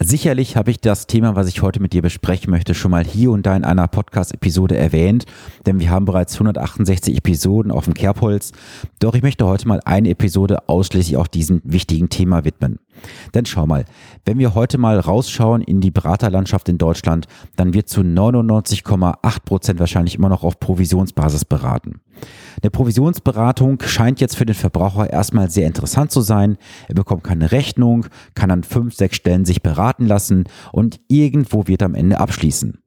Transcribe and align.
Sicherlich 0.00 0.56
habe 0.56 0.70
ich 0.70 0.80
das 0.80 1.08
Thema, 1.08 1.34
was 1.34 1.48
ich 1.48 1.60
heute 1.60 1.80
mit 1.80 1.92
dir 1.92 2.02
besprechen 2.02 2.52
möchte, 2.52 2.72
schon 2.74 2.92
mal 2.92 3.04
hier 3.04 3.32
und 3.32 3.44
da 3.44 3.56
in 3.56 3.64
einer 3.64 3.88
Podcast-Episode 3.88 4.76
erwähnt, 4.76 5.24
denn 5.66 5.80
wir 5.80 5.90
haben 5.90 6.04
bereits 6.04 6.34
168 6.34 7.16
Episoden 7.16 7.72
auf 7.72 7.86
dem 7.86 7.94
Kerbholz. 7.94 8.52
Doch 9.00 9.14
ich 9.14 9.22
möchte 9.22 9.44
heute 9.44 9.66
mal 9.66 9.80
eine 9.84 10.10
Episode 10.10 10.68
ausschließlich 10.68 11.16
auch 11.16 11.26
diesem 11.26 11.62
wichtigen 11.64 12.10
Thema 12.10 12.44
widmen. 12.44 12.78
Denn 13.34 13.46
schau 13.46 13.66
mal, 13.66 13.84
wenn 14.24 14.38
wir 14.38 14.54
heute 14.54 14.78
mal 14.78 14.98
rausschauen 14.98 15.62
in 15.62 15.80
die 15.80 15.90
Beraterlandschaft 15.90 16.68
in 16.68 16.78
Deutschland, 16.78 17.26
dann 17.56 17.74
wird 17.74 17.88
zu 17.88 18.00
99,8 18.00 19.44
Prozent 19.44 19.80
wahrscheinlich 19.80 20.14
immer 20.14 20.28
noch 20.28 20.44
auf 20.44 20.60
Provisionsbasis 20.60 21.44
beraten. 21.44 22.00
Eine 22.62 22.70
Provisionsberatung 22.70 23.80
scheint 23.82 24.20
jetzt 24.20 24.36
für 24.36 24.46
den 24.46 24.54
Verbraucher 24.54 25.10
erstmal 25.10 25.50
sehr 25.50 25.66
interessant 25.66 26.10
zu 26.10 26.20
sein. 26.20 26.56
Er 26.88 26.94
bekommt 26.94 27.24
keine 27.24 27.52
Rechnung, 27.52 28.06
kann 28.34 28.50
an 28.50 28.64
fünf, 28.64 28.94
sechs 28.94 29.16
Stellen 29.16 29.44
sich 29.44 29.62
beraten 29.62 30.06
lassen 30.06 30.44
und 30.72 31.00
irgendwo 31.08 31.66
wird 31.66 31.82
am 31.82 31.94
Ende 31.94 32.18
abschließen. 32.18 32.78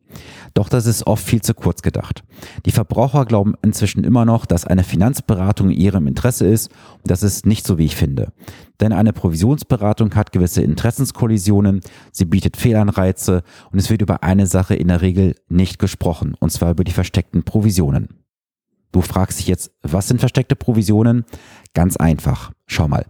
Doch 0.53 0.69
das 0.69 0.85
ist 0.85 1.07
oft 1.07 1.23
viel 1.23 1.41
zu 1.41 1.53
kurz 1.53 1.81
gedacht. 1.81 2.23
Die 2.65 2.71
Verbraucher 2.71 3.25
glauben 3.25 3.55
inzwischen 3.61 4.03
immer 4.03 4.25
noch, 4.25 4.45
dass 4.45 4.65
eine 4.65 4.83
Finanzberatung 4.83 5.69
in 5.69 5.77
ihrem 5.77 6.07
Interesse 6.07 6.45
ist 6.45 6.69
und 6.97 7.09
das 7.09 7.23
ist 7.23 7.45
nicht 7.45 7.65
so, 7.65 7.77
wie 7.77 7.85
ich 7.85 7.95
finde. 7.95 8.33
Denn 8.79 8.93
eine 8.93 9.13
Provisionsberatung 9.13 10.15
hat 10.15 10.31
gewisse 10.31 10.61
Interessenskollisionen, 10.61 11.81
sie 12.11 12.25
bietet 12.25 12.57
Fehlanreize 12.57 13.43
und 13.71 13.79
es 13.79 13.89
wird 13.89 14.01
über 14.01 14.23
eine 14.23 14.47
Sache 14.47 14.75
in 14.75 14.87
der 14.87 15.01
Regel 15.01 15.35
nicht 15.49 15.79
gesprochen, 15.79 16.35
und 16.39 16.51
zwar 16.51 16.71
über 16.71 16.83
die 16.83 16.91
versteckten 16.91 17.43
Provisionen. 17.43 18.09
Du 18.91 19.01
fragst 19.01 19.39
dich 19.39 19.47
jetzt, 19.47 19.71
was 19.83 20.07
sind 20.07 20.19
versteckte 20.19 20.55
Provisionen? 20.55 21.25
Ganz 21.73 21.95
einfach. 21.95 22.51
Schau 22.65 22.87
mal. 22.87 23.05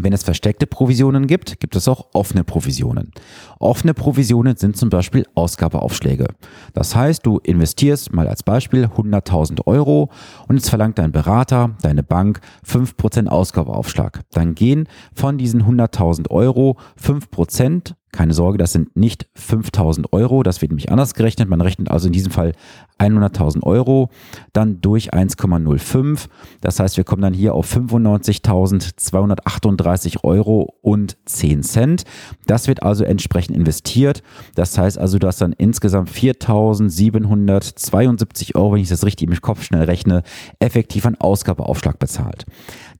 Wenn 0.00 0.12
es 0.12 0.22
versteckte 0.22 0.66
Provisionen 0.66 1.26
gibt, 1.26 1.60
gibt 1.60 1.74
es 1.74 1.88
auch 1.88 2.06
offene 2.12 2.44
Provisionen. 2.44 3.10
Offene 3.58 3.94
Provisionen 3.94 4.56
sind 4.56 4.76
zum 4.76 4.90
Beispiel 4.90 5.24
Ausgabeaufschläge. 5.34 6.26
Das 6.72 6.94
heißt, 6.94 7.26
du 7.26 7.38
investierst 7.38 8.12
mal 8.12 8.28
als 8.28 8.42
Beispiel 8.42 8.86
100.000 8.86 9.66
Euro 9.66 10.10
und 10.46 10.56
jetzt 10.56 10.70
verlangt 10.70 10.98
dein 10.98 11.12
Berater, 11.12 11.76
deine 11.82 12.02
Bank 12.02 12.40
5% 12.66 13.26
Ausgabeaufschlag. 13.26 14.22
Dann 14.30 14.54
gehen 14.54 14.88
von 15.14 15.36
diesen 15.36 15.64
100.000 15.64 16.30
Euro 16.30 16.78
5% 17.02 17.94
keine 18.12 18.34
Sorge, 18.34 18.58
das 18.58 18.72
sind 18.72 18.96
nicht 18.96 19.28
5000 19.34 20.12
Euro, 20.12 20.42
das 20.42 20.60
wird 20.62 20.72
nämlich 20.72 20.90
anders 20.90 21.14
gerechnet. 21.14 21.48
Man 21.48 21.60
rechnet 21.60 21.88
also 21.90 22.06
in 22.06 22.12
diesem 22.12 22.32
Fall 22.32 22.54
100.000 22.98 23.62
Euro, 23.62 24.10
dann 24.52 24.80
durch 24.80 25.14
1,05. 25.14 26.26
Das 26.60 26.80
heißt, 26.80 26.96
wir 26.96 27.04
kommen 27.04 27.22
dann 27.22 27.34
hier 27.34 27.54
auf 27.54 27.72
95.238 27.72 30.24
Euro 30.24 30.74
und 30.82 31.16
10 31.26 31.62
Cent. 31.62 32.02
Das 32.46 32.66
wird 32.66 32.82
also 32.82 33.04
entsprechend 33.04 33.56
investiert. 33.56 34.24
Das 34.54 34.76
heißt 34.76 34.98
also, 34.98 35.18
du 35.18 35.26
hast 35.26 35.40
dann 35.40 35.52
insgesamt 35.52 36.10
4.772 36.10 38.56
Euro, 38.56 38.72
wenn 38.72 38.80
ich 38.80 38.88
das 38.88 39.04
richtig 39.04 39.28
im 39.28 39.40
Kopf 39.40 39.62
schnell 39.62 39.84
rechne, 39.84 40.22
effektiv 40.58 41.06
an 41.06 41.14
Ausgabeaufschlag 41.16 41.98
bezahlt. 41.98 42.44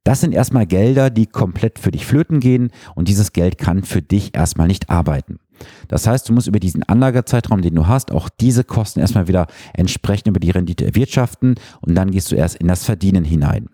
Das 0.04 0.20
sind 0.20 0.32
erstmal 0.32 0.66
Gelder, 0.66 1.10
die 1.10 1.26
komplett 1.26 1.78
für 1.78 1.90
dich 1.90 2.06
flöten 2.06 2.40
gehen 2.40 2.70
und 2.94 3.08
dieses 3.08 3.32
Geld 3.32 3.58
kann 3.58 3.82
für 3.82 4.02
dich 4.02 4.34
erstmal 4.34 4.68
nicht 4.68 4.90
arbeiten. 4.90 5.38
Das 5.88 6.06
heißt, 6.06 6.28
du 6.28 6.32
musst 6.32 6.46
über 6.46 6.60
diesen 6.60 6.82
Anlagezeitraum, 6.82 7.62
den 7.62 7.74
du 7.74 7.86
hast, 7.86 8.12
auch 8.12 8.28
diese 8.28 8.64
Kosten 8.64 9.00
erstmal 9.00 9.28
wieder 9.28 9.46
entsprechend 9.74 10.28
über 10.28 10.40
die 10.40 10.50
Rendite 10.50 10.84
erwirtschaften 10.84 11.56
und 11.80 11.94
dann 11.94 12.10
gehst 12.10 12.30
du 12.30 12.36
erst 12.36 12.56
in 12.56 12.68
das 12.68 12.84
Verdienen 12.84 13.24
hinein. 13.24 13.68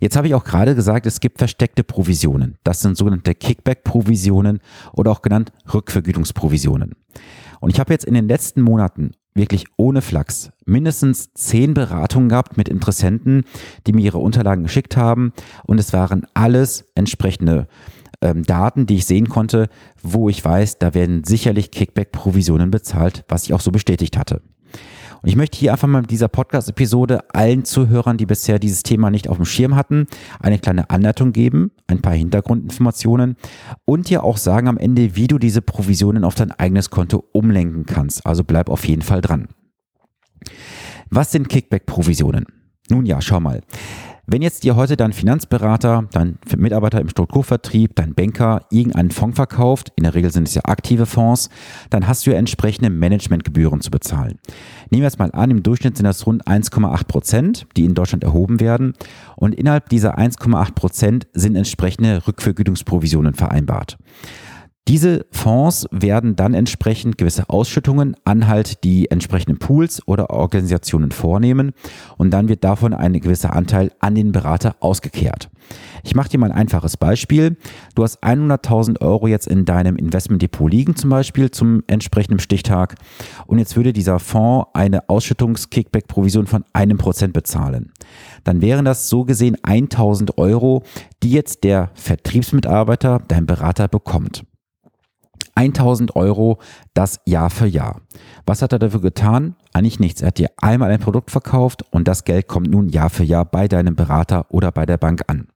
Jetzt 0.00 0.16
habe 0.16 0.28
ich 0.28 0.34
auch 0.34 0.44
gerade 0.44 0.74
gesagt, 0.74 1.06
es 1.06 1.20
gibt 1.20 1.38
versteckte 1.38 1.84
Provisionen. 1.84 2.56
Das 2.64 2.80
sind 2.80 2.96
sogenannte 2.96 3.34
Kickback-Provisionen 3.34 4.60
oder 4.92 5.10
auch 5.10 5.22
genannt 5.22 5.52
Rückvergütungsprovisionen. 5.72 6.94
Und 7.60 7.70
ich 7.70 7.80
habe 7.80 7.92
jetzt 7.92 8.04
in 8.04 8.14
den 8.14 8.28
letzten 8.28 8.62
Monaten 8.62 9.12
wirklich 9.34 9.64
ohne 9.76 10.02
Flachs 10.02 10.50
mindestens 10.66 11.32
zehn 11.34 11.74
Beratungen 11.74 12.28
gehabt 12.28 12.56
mit 12.56 12.68
Interessenten, 12.68 13.44
die 13.86 13.92
mir 13.92 14.02
ihre 14.02 14.18
Unterlagen 14.18 14.64
geschickt 14.64 14.96
haben. 14.96 15.32
Und 15.64 15.78
es 15.78 15.92
waren 15.92 16.26
alles 16.34 16.84
entsprechende 16.94 17.68
ähm, 18.20 18.42
Daten, 18.42 18.86
die 18.86 18.96
ich 18.96 19.06
sehen 19.06 19.28
konnte, 19.28 19.68
wo 20.02 20.28
ich 20.28 20.44
weiß, 20.44 20.78
da 20.78 20.94
werden 20.94 21.24
sicherlich 21.24 21.70
Kickback-Provisionen 21.70 22.70
bezahlt, 22.70 23.24
was 23.28 23.44
ich 23.44 23.54
auch 23.54 23.60
so 23.60 23.70
bestätigt 23.70 24.16
hatte. 24.16 24.42
Und 25.22 25.28
ich 25.28 25.36
möchte 25.36 25.58
hier 25.58 25.72
einfach 25.72 25.88
mal 25.88 26.00
mit 26.00 26.10
dieser 26.10 26.28
Podcast-Episode 26.28 27.24
allen 27.34 27.64
Zuhörern, 27.64 28.16
die 28.16 28.26
bisher 28.26 28.58
dieses 28.58 28.82
Thema 28.82 29.10
nicht 29.10 29.28
auf 29.28 29.36
dem 29.36 29.44
Schirm 29.44 29.76
hatten, 29.76 30.06
eine 30.40 30.58
kleine 30.58 30.88
Anleitung 30.90 31.32
geben, 31.32 31.72
ein 31.86 32.00
paar 32.00 32.14
Hintergrundinformationen 32.14 33.36
und 33.84 34.08
dir 34.08 34.24
auch 34.24 34.38
sagen 34.38 34.68
am 34.68 34.78
Ende, 34.78 35.16
wie 35.16 35.26
du 35.26 35.38
diese 35.38 35.62
Provisionen 35.62 36.24
auf 36.24 36.34
dein 36.34 36.52
eigenes 36.52 36.90
Konto 36.90 37.24
umlenken 37.32 37.84
kannst. 37.84 38.24
Also 38.26 38.44
bleib 38.44 38.70
auf 38.70 38.86
jeden 38.86 39.02
Fall 39.02 39.20
dran. 39.20 39.48
Was 41.10 41.32
sind 41.32 41.48
Kickback-Provisionen? 41.48 42.46
Nun 42.88 43.04
ja, 43.04 43.20
schau 43.20 43.40
mal. 43.40 43.60
Wenn 44.32 44.42
jetzt 44.42 44.62
dir 44.62 44.76
heute 44.76 44.96
dein 44.96 45.12
Finanzberater, 45.12 46.04
dein 46.12 46.38
Mitarbeiter 46.56 47.00
im 47.00 47.08
Strukturvertrieb, 47.08 47.96
dein 47.96 48.14
Banker 48.14 48.64
irgendeinen 48.70 49.10
Fonds 49.10 49.34
verkauft, 49.34 49.92
in 49.96 50.04
der 50.04 50.14
Regel 50.14 50.30
sind 50.30 50.46
es 50.46 50.54
ja 50.54 50.62
aktive 50.66 51.06
Fonds, 51.06 51.50
dann 51.90 52.06
hast 52.06 52.24
du 52.24 52.30
ja 52.30 52.36
entsprechende 52.36 52.90
Managementgebühren 52.90 53.80
zu 53.80 53.90
bezahlen. 53.90 54.38
Nehmen 54.92 55.02
wir 55.02 55.08
jetzt 55.08 55.18
mal 55.18 55.32
an, 55.32 55.50
im 55.50 55.64
Durchschnitt 55.64 55.96
sind 55.96 56.04
das 56.04 56.28
rund 56.28 56.46
1,8 56.46 57.08
Prozent, 57.08 57.66
die 57.76 57.84
in 57.84 57.94
Deutschland 57.94 58.22
erhoben 58.22 58.60
werden. 58.60 58.92
Und 59.34 59.56
innerhalb 59.56 59.88
dieser 59.88 60.16
1,8 60.16 60.74
Prozent 60.76 61.26
sind 61.34 61.56
entsprechende 61.56 62.24
Rückvergütungsprovisionen 62.24 63.34
vereinbart. 63.34 63.98
Diese 64.88 65.26
Fonds 65.30 65.86
werden 65.92 66.34
dann 66.34 66.52
entsprechend 66.52 67.16
gewisse 67.16 67.48
Ausschüttungen 67.48 68.16
an 68.24 68.48
halt 68.48 68.82
die 68.82 69.10
entsprechenden 69.10 69.58
Pools 69.58 70.02
oder 70.08 70.30
Organisationen 70.30 71.12
vornehmen 71.12 71.72
und 72.16 72.30
dann 72.30 72.48
wird 72.48 72.64
davon 72.64 72.92
ein 72.92 73.12
gewisser 73.12 73.52
Anteil 73.52 73.92
an 74.00 74.16
den 74.16 74.32
Berater 74.32 74.74
ausgekehrt. 74.80 75.48
Ich 76.02 76.16
mache 76.16 76.30
dir 76.30 76.38
mal 76.38 76.50
ein 76.50 76.58
einfaches 76.58 76.96
Beispiel. 76.96 77.56
Du 77.94 78.02
hast 78.02 78.24
100.000 78.24 79.00
Euro 79.00 79.28
jetzt 79.28 79.46
in 79.46 79.64
deinem 79.64 79.94
Investmentdepot 79.96 80.72
liegen 80.72 80.96
zum 80.96 81.10
Beispiel 81.10 81.52
zum 81.52 81.84
entsprechenden 81.86 82.40
Stichtag 82.40 82.96
und 83.46 83.58
jetzt 83.58 83.76
würde 83.76 83.92
dieser 83.92 84.18
Fonds 84.18 84.70
eine 84.72 85.08
Ausschüttungs-Kickback-Provision 85.08 86.48
von 86.48 86.64
einem 86.72 86.98
Prozent 86.98 87.32
bezahlen. 87.32 87.92
Dann 88.42 88.60
wären 88.60 88.86
das 88.86 89.08
so 89.08 89.24
gesehen 89.24 89.56
1.000 89.56 90.36
Euro, 90.38 90.82
die 91.22 91.30
jetzt 91.30 91.62
der 91.62 91.90
Vertriebsmitarbeiter, 91.94 93.22
dein 93.28 93.46
Berater 93.46 93.86
bekommt. 93.86 94.44
1000 95.60 96.16
Euro 96.16 96.58
das 96.94 97.20
Jahr 97.26 97.50
für 97.50 97.66
Jahr. 97.66 98.00
Was 98.46 98.62
hat 98.62 98.72
er 98.72 98.78
dafür 98.78 99.00
getan? 99.00 99.56
Eigentlich 99.72 100.00
nichts. 100.00 100.22
Er 100.22 100.28
hat 100.28 100.38
dir 100.38 100.50
einmal 100.56 100.90
ein 100.90 101.00
Produkt 101.00 101.30
verkauft 101.30 101.84
und 101.90 102.08
das 102.08 102.24
Geld 102.24 102.48
kommt 102.48 102.70
nun 102.70 102.88
Jahr 102.88 103.10
für 103.10 103.24
Jahr 103.24 103.44
bei 103.44 103.68
deinem 103.68 103.94
Berater 103.94 104.46
oder 104.48 104.72
bei 104.72 104.86
der 104.86 104.96
Bank 104.96 105.22
an. 105.26 105.48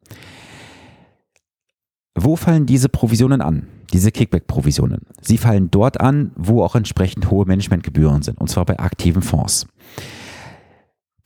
Wo 2.14 2.36
fallen 2.36 2.66
diese 2.66 2.88
Provisionen 2.88 3.40
an? 3.40 3.66
Diese 3.92 4.12
Kickback-Provisionen. 4.12 5.02
Sie 5.20 5.38
fallen 5.38 5.70
dort 5.70 6.00
an, 6.00 6.32
wo 6.36 6.62
auch 6.62 6.74
entsprechend 6.74 7.30
hohe 7.30 7.46
Managementgebühren 7.46 8.22
sind, 8.22 8.38
und 8.40 8.48
zwar 8.48 8.64
bei 8.64 8.78
aktiven 8.78 9.22
Fonds. 9.22 9.66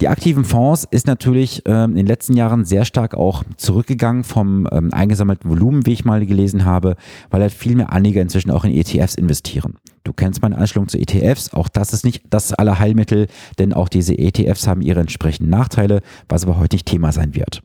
Die 0.01 0.07
aktiven 0.07 0.45
Fonds 0.45 0.87
ist 0.89 1.09
natürlich 1.09 1.63
ähm, 1.67 1.91
in 1.91 1.97
den 1.97 2.07
letzten 2.07 2.37
Jahren 2.37 2.65
sehr 2.65 2.85
stark 2.85 3.15
auch 3.15 3.43
zurückgegangen 3.57 4.23
vom 4.23 4.69
ähm, 4.71 4.93
eingesammelten 4.95 5.51
Volumen, 5.51 5.87
wie 5.87 5.93
ich 5.93 6.05
mal 6.05 6.25
gelesen 6.25 6.65
habe, 6.65 6.95
weil 7.31 7.41
halt 7.43 7.53
viel 7.53 7.75
mehr 7.75 7.93
Anleger 7.93 8.23
inzwischen 8.23 8.53
auch 8.53 8.65
in 8.65 8.73
ETFs 8.73 9.17
investieren. 9.17 9.75
Du 10.05 10.13
kennst 10.13 10.41
meine 10.41 10.57
Einstellung 10.57 10.87
zu 10.87 10.99
ETFs, 10.99 11.53
auch 11.53 11.69
das 11.69 11.93
ist 11.93 12.05
nicht 12.05 12.23
das 12.31 12.53
aller 12.53 12.79
Heilmittel, 12.79 13.27
denn 13.59 13.73
auch 13.73 13.89
diese 13.89 14.17
ETFs 14.17 14.69
haben 14.69 14.83
ihre 14.83 15.01
entsprechenden 15.01 15.51
Nachteile, 15.51 16.03
was 16.29 16.45
aber 16.45 16.59
heute 16.59 16.77
nicht 16.77 16.87
Thema 16.87 17.11
sein 17.11 17.35
wird. 17.35 17.63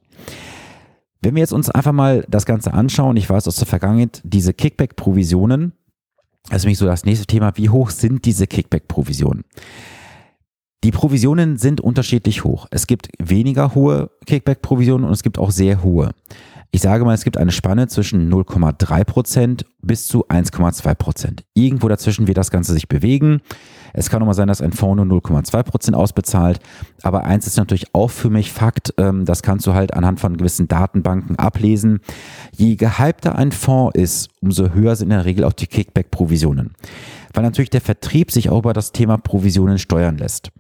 Wenn 1.22 1.36
wir 1.36 1.42
jetzt 1.42 1.54
uns 1.54 1.70
einfach 1.70 1.94
mal 1.94 2.26
das 2.28 2.48
Ganze 2.48 2.74
anschauen, 2.74 3.16
ich 3.16 3.30
weiß 3.30 3.48
aus 3.48 3.58
der 3.58 3.68
Vergangenheit, 3.68 4.22
diese 4.24 4.54
Kickback-Provisionen, 4.54 5.74
das 6.50 6.58
ist 6.58 6.64
nämlich 6.64 6.80
so 6.80 6.88
das 6.88 7.06
nächste 7.06 7.28
Thema, 7.28 7.56
wie 7.56 7.70
hoch 7.70 7.92
sind 7.92 8.26
diese 8.26 8.48
Kickback-Provisionen? 8.48 9.44
Die 10.84 10.92
Provisionen 10.92 11.58
sind 11.58 11.80
unterschiedlich 11.80 12.44
hoch. 12.44 12.68
Es 12.70 12.88
gibt 12.88 13.08
weniger 13.18 13.74
hohe 13.74 14.12
Kickback-Provisionen 14.26 15.06
und 15.06 15.14
es 15.14 15.24
gibt 15.24 15.40
auch 15.40 15.50
sehr 15.50 15.82
hohe. 15.82 16.12
Ich 16.72 16.82
sage 16.82 17.06
mal, 17.06 17.14
es 17.14 17.24
gibt 17.24 17.38
eine 17.38 17.52
Spanne 17.52 17.88
zwischen 17.88 18.34
0,3% 18.34 19.64
bis 19.82 20.08
zu 20.08 20.28
1,2%. 20.28 21.44
Irgendwo 21.54 21.88
dazwischen 21.88 22.28
wird 22.28 22.38
das 22.38 22.52
Ganze 22.52 22.74
sich 22.74 22.90
bewegen. 22.90 23.42
Es 23.94 24.10
kann 24.10 24.22
auch 24.24 24.26
mal 24.26 24.34
sein, 24.34 24.48
dass 24.48 24.60
ein 24.60 24.74
Fonds 24.74 25.02
nur 25.02 25.22
0,2% 25.22 25.94
ausbezahlt. 25.94 26.60
Aber 27.04 27.24
eins 27.24 27.48
ist 27.48 27.58
natürlich 27.58 27.94
auch 27.94 28.10
für 28.10 28.32
mich 28.32 28.52
Fakt, 28.52 28.94
ähm, 28.98 29.24
das 29.24 29.44
kannst 29.44 29.68
du 29.68 29.74
halt 29.76 29.94
anhand 29.94 30.20
von 30.20 30.36
gewissen 30.36 30.68
Datenbanken 30.68 31.38
ablesen. 31.38 32.00
Je 32.58 32.76
gehypter 32.76 33.36
ein 33.36 33.52
Fonds 33.52 33.96
ist, 33.96 34.30
umso 34.42 34.74
höher 34.74 34.96
sind 34.96 35.12
in 35.12 35.18
der 35.18 35.26
Regel 35.26 35.46
auch 35.46 35.54
die 35.54 35.68
Kickback-Provisionen. 35.68 36.72
Weil 37.34 37.44
natürlich 37.44 37.70
der 37.70 37.82
Vertrieb 37.82 38.32
sich 38.32 38.50
auch 38.50 38.60
über 38.60 38.74
das 38.74 38.92
Thema 38.92 39.18
Provisionen 39.18 39.80
steuern 39.80 40.18
lässt. 40.18 40.52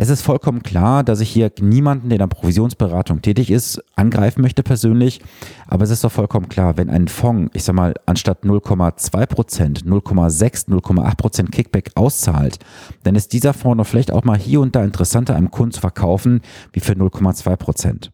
Es 0.00 0.10
ist 0.10 0.22
vollkommen 0.22 0.62
klar, 0.62 1.02
dass 1.02 1.18
ich 1.18 1.28
hier 1.28 1.50
niemanden, 1.60 2.08
der 2.08 2.16
in 2.16 2.20
der 2.20 2.28
Provisionsberatung 2.28 3.20
tätig 3.20 3.50
ist, 3.50 3.82
angreifen 3.96 4.42
möchte 4.42 4.62
persönlich. 4.62 5.20
Aber 5.66 5.82
es 5.82 5.90
ist 5.90 6.04
doch 6.04 6.12
vollkommen 6.12 6.48
klar, 6.48 6.76
wenn 6.76 6.88
ein 6.88 7.08
Fonds, 7.08 7.50
ich 7.52 7.64
sag 7.64 7.74
mal, 7.74 7.94
anstatt 8.06 8.44
0,2 8.44 9.26
Prozent, 9.26 9.84
0,6, 9.84 10.68
0,8 10.68 11.16
Prozent 11.16 11.50
Kickback 11.50 11.90
auszahlt, 11.96 12.60
dann 13.02 13.16
ist 13.16 13.32
dieser 13.32 13.52
Fonds 13.52 13.82
doch 13.82 13.90
vielleicht 13.90 14.12
auch 14.12 14.22
mal 14.22 14.38
hier 14.38 14.60
und 14.60 14.76
da 14.76 14.84
interessanter 14.84 15.34
einem 15.34 15.50
Kunden 15.50 15.72
zu 15.72 15.80
verkaufen, 15.80 16.42
wie 16.72 16.78
für 16.78 16.92
0,2 16.92 17.56
Prozent. 17.56 18.12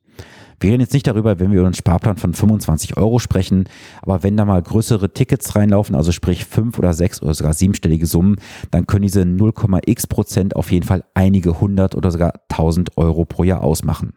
Wir 0.61 0.71
reden 0.71 0.81
jetzt 0.81 0.93
nicht 0.93 1.06
darüber, 1.06 1.39
wenn 1.39 1.51
wir 1.51 1.59
über 1.59 1.67
einen 1.67 1.75
Sparplan 1.75 2.17
von 2.17 2.35
25 2.35 2.97
Euro 2.97 3.19
sprechen, 3.19 3.65
aber 4.03 4.23
wenn 4.23 4.37
da 4.37 4.45
mal 4.45 4.62
größere 4.62 5.12
Tickets 5.12 5.56
reinlaufen, 5.56 5.95
also 5.95 6.12
sprich 6.12 6.45
fünf 6.45 6.79
oder 6.79 6.93
sechs 6.93 7.23
oder 7.23 7.35
sogar 7.35 7.55
siebenstellige 7.55 8.06
Summen, 8.06 8.37
dann 8.71 8.87
können 8.87 9.03
diese 9.03 9.23
0,x 9.23 10.06
Prozent 10.06 10.56
auf 10.56 10.71
jeden 10.71 10.87
Fall 10.87 11.05
einige 11.15 11.61
hundert 11.61 11.95
oder 11.95 12.11
sogar 12.11 12.33
tausend 12.49 12.97
Euro 12.97 13.25
pro 13.25 13.45
Jahr 13.45 13.62
ausmachen. 13.62 14.12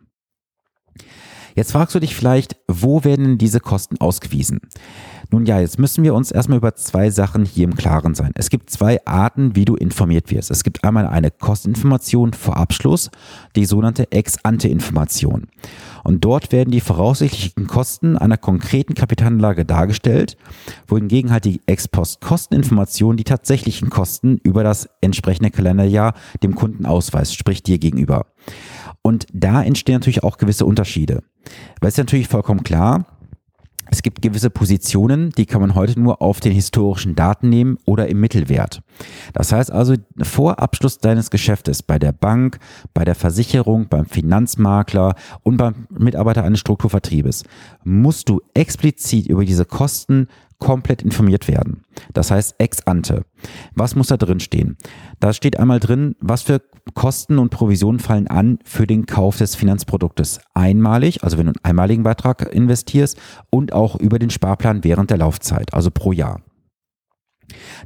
Jetzt 1.55 1.71
fragst 1.71 1.95
du 1.95 1.99
dich 1.99 2.15
vielleicht, 2.15 2.55
wo 2.67 3.03
werden 3.03 3.39
diese 3.39 3.59
Kosten 3.59 3.97
ausgewiesen? 3.97 4.59
Nun 5.29 5.45
ja, 5.45 5.59
jetzt 5.59 5.77
müssen 5.77 6.03
wir 6.03 6.13
uns 6.13 6.31
erstmal 6.31 6.57
über 6.57 6.75
zwei 6.75 7.09
Sachen 7.09 7.43
hier 7.43 7.65
im 7.65 7.75
Klaren 7.75 8.15
sein. 8.15 8.31
Es 8.35 8.49
gibt 8.49 8.69
zwei 8.69 9.05
Arten, 9.05 9.55
wie 9.55 9.65
du 9.65 9.75
informiert 9.75 10.31
wirst. 10.31 10.51
Es 10.51 10.63
gibt 10.63 10.83
einmal 10.83 11.05
eine 11.05 11.31
Kosteninformation 11.31 12.33
vor 12.33 12.57
Abschluss, 12.57 13.09
die 13.55 13.65
sogenannte 13.65 14.11
Ex-Ante-Information. 14.11 15.47
Und 16.03 16.23
dort 16.23 16.53
werden 16.53 16.71
die 16.71 16.79
voraussichtlichen 16.79 17.67
Kosten 17.67 18.17
einer 18.17 18.37
konkreten 18.37 18.93
Kapitalanlage 18.93 19.65
dargestellt, 19.65 20.37
wohingegen 20.87 21.31
halt 21.31 21.43
die 21.43 21.61
Ex-Post-Kosteninformation 21.65 23.17
die 23.17 23.25
tatsächlichen 23.25 23.89
Kosten 23.89 24.37
über 24.43 24.63
das 24.63 24.87
entsprechende 25.01 25.51
Kalenderjahr 25.51 26.13
dem 26.41 26.55
Kunden 26.55 26.85
ausweist, 26.85 27.35
sprich 27.35 27.63
dir 27.63 27.77
gegenüber. 27.77 28.27
Und 29.01 29.25
da 29.33 29.61
entstehen 29.61 29.95
natürlich 29.95 30.23
auch 30.23 30.37
gewisse 30.37 30.65
Unterschiede. 30.65 31.23
Weil 31.81 31.89
es 31.89 31.95
ist 31.95 31.99
natürlich 31.99 32.27
vollkommen 32.27 32.63
klar, 32.63 33.05
es 33.89 34.01
gibt 34.01 34.21
gewisse 34.21 34.49
Positionen, 34.49 35.31
die 35.31 35.45
kann 35.45 35.61
man 35.61 35.75
heute 35.75 35.99
nur 35.99 36.21
auf 36.21 36.39
den 36.39 36.51
historischen 36.51 37.15
Daten 37.15 37.49
nehmen 37.49 37.77
oder 37.85 38.07
im 38.07 38.19
Mittelwert. 38.19 38.81
Das 39.33 39.51
heißt 39.51 39.71
also, 39.71 39.95
vor 40.21 40.59
Abschluss 40.59 40.97
deines 40.97 41.29
Geschäftes 41.29 41.83
bei 41.83 41.99
der 41.99 42.11
Bank, 42.11 42.59
bei 42.93 43.05
der 43.05 43.15
Versicherung, 43.15 43.87
beim 43.87 44.05
Finanzmakler 44.05 45.15
und 45.43 45.57
beim 45.57 45.87
Mitarbeiter 45.89 46.43
eines 46.43 46.59
Strukturvertriebes 46.59 47.43
musst 47.83 48.29
du 48.29 48.41
explizit 48.53 49.27
über 49.27 49.45
diese 49.45 49.65
Kosten 49.65 50.27
komplett 50.59 51.01
informiert 51.01 51.47
werden. 51.47 51.83
Das 52.13 52.31
heißt 52.31 52.55
ex 52.57 52.85
ante. 52.85 53.25
Was 53.75 53.95
muss 53.95 54.07
da 54.07 54.17
drin 54.17 54.39
stehen? 54.39 54.77
Da 55.19 55.33
steht 55.33 55.59
einmal 55.59 55.79
drin, 55.79 56.15
was 56.19 56.41
für 56.41 56.61
Kosten 56.93 57.37
und 57.37 57.49
Provisionen 57.49 57.99
fallen 57.99 58.27
an 58.27 58.59
für 58.63 58.87
den 58.87 59.05
Kauf 59.05 59.37
des 59.37 59.55
Finanzproduktes. 59.55 60.39
Einmalig, 60.53 61.23
also 61.23 61.37
wenn 61.37 61.45
du 61.45 61.51
einen 61.51 61.65
einmaligen 61.65 62.03
Beitrag 62.03 62.51
investierst 62.53 63.19
und 63.49 63.73
auch 63.73 63.99
über 63.99 64.19
den 64.19 64.29
Sparplan 64.29 64.83
während 64.83 65.09
der 65.09 65.17
Laufzeit, 65.17 65.73
also 65.73 65.91
pro 65.91 66.11
Jahr. 66.11 66.41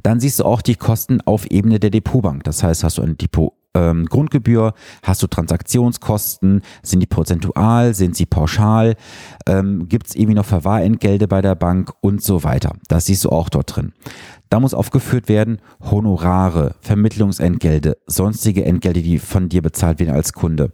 Dann 0.02 0.20
siehst 0.20 0.40
du 0.40 0.44
auch 0.44 0.62
die 0.62 0.74
Kosten 0.74 1.20
auf 1.20 1.46
Ebene 1.46 1.78
der 1.78 1.90
Depotbank. 1.90 2.44
Das 2.44 2.62
heißt, 2.62 2.84
hast 2.84 2.98
du 2.98 3.02
ein 3.02 3.16
Depot 3.16 3.52
ähm, 3.74 4.06
Grundgebühr, 4.06 4.74
hast 5.02 5.22
du 5.22 5.26
Transaktionskosten, 5.26 6.62
sind 6.82 7.00
die 7.00 7.06
prozentual, 7.06 7.94
sind 7.94 8.16
sie 8.16 8.26
pauschal, 8.26 8.96
ähm, 9.46 9.88
gibt 9.88 10.08
es 10.08 10.14
irgendwie 10.14 10.34
noch 10.34 10.46
Verwahrentgelte 10.46 11.28
bei 11.28 11.42
der 11.42 11.54
Bank 11.54 11.92
und 12.00 12.22
so 12.22 12.44
weiter. 12.44 12.74
Das 12.88 13.06
siehst 13.06 13.24
du 13.24 13.30
auch 13.30 13.48
dort 13.48 13.76
drin. 13.76 13.92
Da 14.52 14.60
muss 14.60 14.74
aufgeführt 14.74 15.30
werden 15.30 15.60
Honorare, 15.80 16.74
Vermittlungsentgelte, 16.82 17.96
sonstige 18.06 18.66
Entgelte, 18.66 19.00
die 19.00 19.18
von 19.18 19.48
dir 19.48 19.62
bezahlt 19.62 19.98
werden 19.98 20.14
als 20.14 20.34
Kunde. 20.34 20.72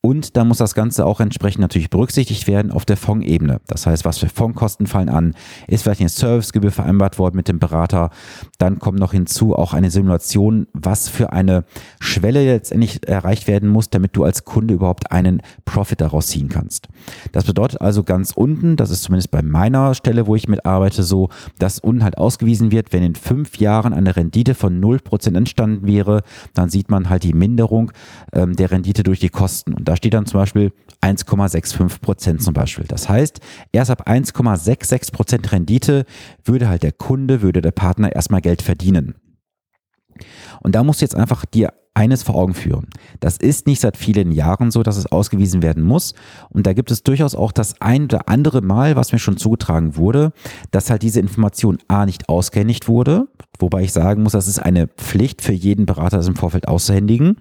Und 0.00 0.38
da 0.38 0.44
muss 0.44 0.56
das 0.56 0.74
Ganze 0.74 1.04
auch 1.04 1.20
entsprechend 1.20 1.60
natürlich 1.60 1.90
berücksichtigt 1.90 2.46
werden 2.46 2.72
auf 2.72 2.86
der 2.86 2.96
Fondsebene. 2.96 3.60
Das 3.66 3.84
heißt, 3.84 4.06
was 4.06 4.16
für 4.16 4.30
Fondskosten 4.30 4.86
fallen 4.86 5.10
an? 5.10 5.34
Ist 5.66 5.82
vielleicht 5.82 6.00
eine 6.00 6.08
Servicegebühr 6.08 6.70
vereinbart 6.70 7.18
worden 7.18 7.36
mit 7.36 7.48
dem 7.48 7.58
Berater? 7.58 8.08
Dann 8.56 8.78
kommt 8.78 8.98
noch 8.98 9.12
hinzu 9.12 9.54
auch 9.54 9.74
eine 9.74 9.90
Simulation, 9.90 10.66
was 10.72 11.10
für 11.10 11.30
eine 11.30 11.64
Schwelle 12.00 12.46
letztendlich 12.46 13.06
erreicht 13.06 13.46
werden 13.46 13.68
muss, 13.68 13.90
damit 13.90 14.16
du 14.16 14.24
als 14.24 14.46
Kunde 14.46 14.72
überhaupt 14.72 15.12
einen 15.12 15.42
Profit 15.66 16.00
daraus 16.00 16.28
ziehen 16.28 16.48
kannst. 16.48 16.88
Das 17.32 17.44
bedeutet 17.44 17.82
also 17.82 18.04
ganz 18.04 18.32
unten, 18.34 18.76
das 18.76 18.88
ist 18.88 19.02
zumindest 19.02 19.30
bei 19.30 19.42
meiner 19.42 19.94
Stelle, 19.94 20.26
wo 20.26 20.34
ich 20.34 20.48
mitarbeite, 20.48 21.02
so, 21.02 21.28
dass 21.58 21.78
unten 21.78 22.04
halt 22.04 22.16
ausgewiesen 22.16 22.72
wird, 22.72 22.94
wenn 22.94 23.02
in 23.02 23.17
fünf 23.18 23.58
Jahren 23.58 23.92
eine 23.92 24.16
Rendite 24.16 24.54
von 24.54 24.80
0% 24.80 25.36
entstanden 25.36 25.86
wäre, 25.86 26.22
dann 26.54 26.70
sieht 26.70 26.90
man 26.90 27.10
halt 27.10 27.24
die 27.24 27.34
Minderung 27.34 27.92
ähm, 28.32 28.56
der 28.56 28.70
Rendite 28.70 29.02
durch 29.02 29.20
die 29.20 29.28
Kosten. 29.28 29.74
Und 29.74 29.88
da 29.88 29.96
steht 29.96 30.14
dann 30.14 30.26
zum 30.26 30.40
Beispiel 30.40 30.72
1,65% 31.02 32.38
zum 32.38 32.54
Beispiel. 32.54 32.86
Das 32.88 33.08
heißt, 33.08 33.40
erst 33.72 33.90
ab 33.90 34.08
1,66% 34.08 35.52
Rendite 35.52 36.04
würde 36.44 36.68
halt 36.68 36.82
der 36.82 36.92
Kunde, 36.92 37.42
würde 37.42 37.60
der 37.60 37.72
Partner 37.72 38.14
erstmal 38.14 38.40
Geld 38.40 38.62
verdienen. 38.62 39.14
Und 40.60 40.74
da 40.74 40.84
musst 40.84 41.00
du 41.00 41.04
jetzt 41.04 41.16
einfach 41.16 41.44
dir 41.44 41.72
eines 41.98 42.22
vor 42.22 42.36
Augen 42.36 42.54
führen. 42.54 42.86
Das 43.18 43.36
ist 43.36 43.66
nicht 43.66 43.80
seit 43.80 43.96
vielen 43.96 44.30
Jahren 44.30 44.70
so, 44.70 44.84
dass 44.84 44.96
es 44.96 45.10
ausgewiesen 45.10 45.62
werden 45.62 45.82
muss. 45.82 46.14
Und 46.48 46.66
da 46.66 46.72
gibt 46.72 46.92
es 46.92 47.02
durchaus 47.02 47.34
auch 47.34 47.50
das 47.50 47.80
ein 47.80 48.04
oder 48.04 48.28
andere 48.28 48.62
Mal, 48.62 48.94
was 48.94 49.10
mir 49.10 49.18
schon 49.18 49.36
zugetragen 49.36 49.96
wurde, 49.96 50.32
dass 50.70 50.90
halt 50.90 51.02
diese 51.02 51.18
Information 51.18 51.78
A 51.88 52.06
nicht 52.06 52.28
ausgehändigt 52.28 52.86
wurde. 52.86 53.26
Wobei 53.58 53.82
ich 53.82 53.92
sagen 53.92 54.22
muss, 54.22 54.32
das 54.32 54.46
ist 54.46 54.60
eine 54.60 54.86
Pflicht 54.86 55.42
für 55.42 55.52
jeden 55.52 55.86
Berater, 55.86 56.18
das 56.18 56.28
im 56.28 56.36
Vorfeld 56.36 56.68
auszuhändigen. 56.68 57.36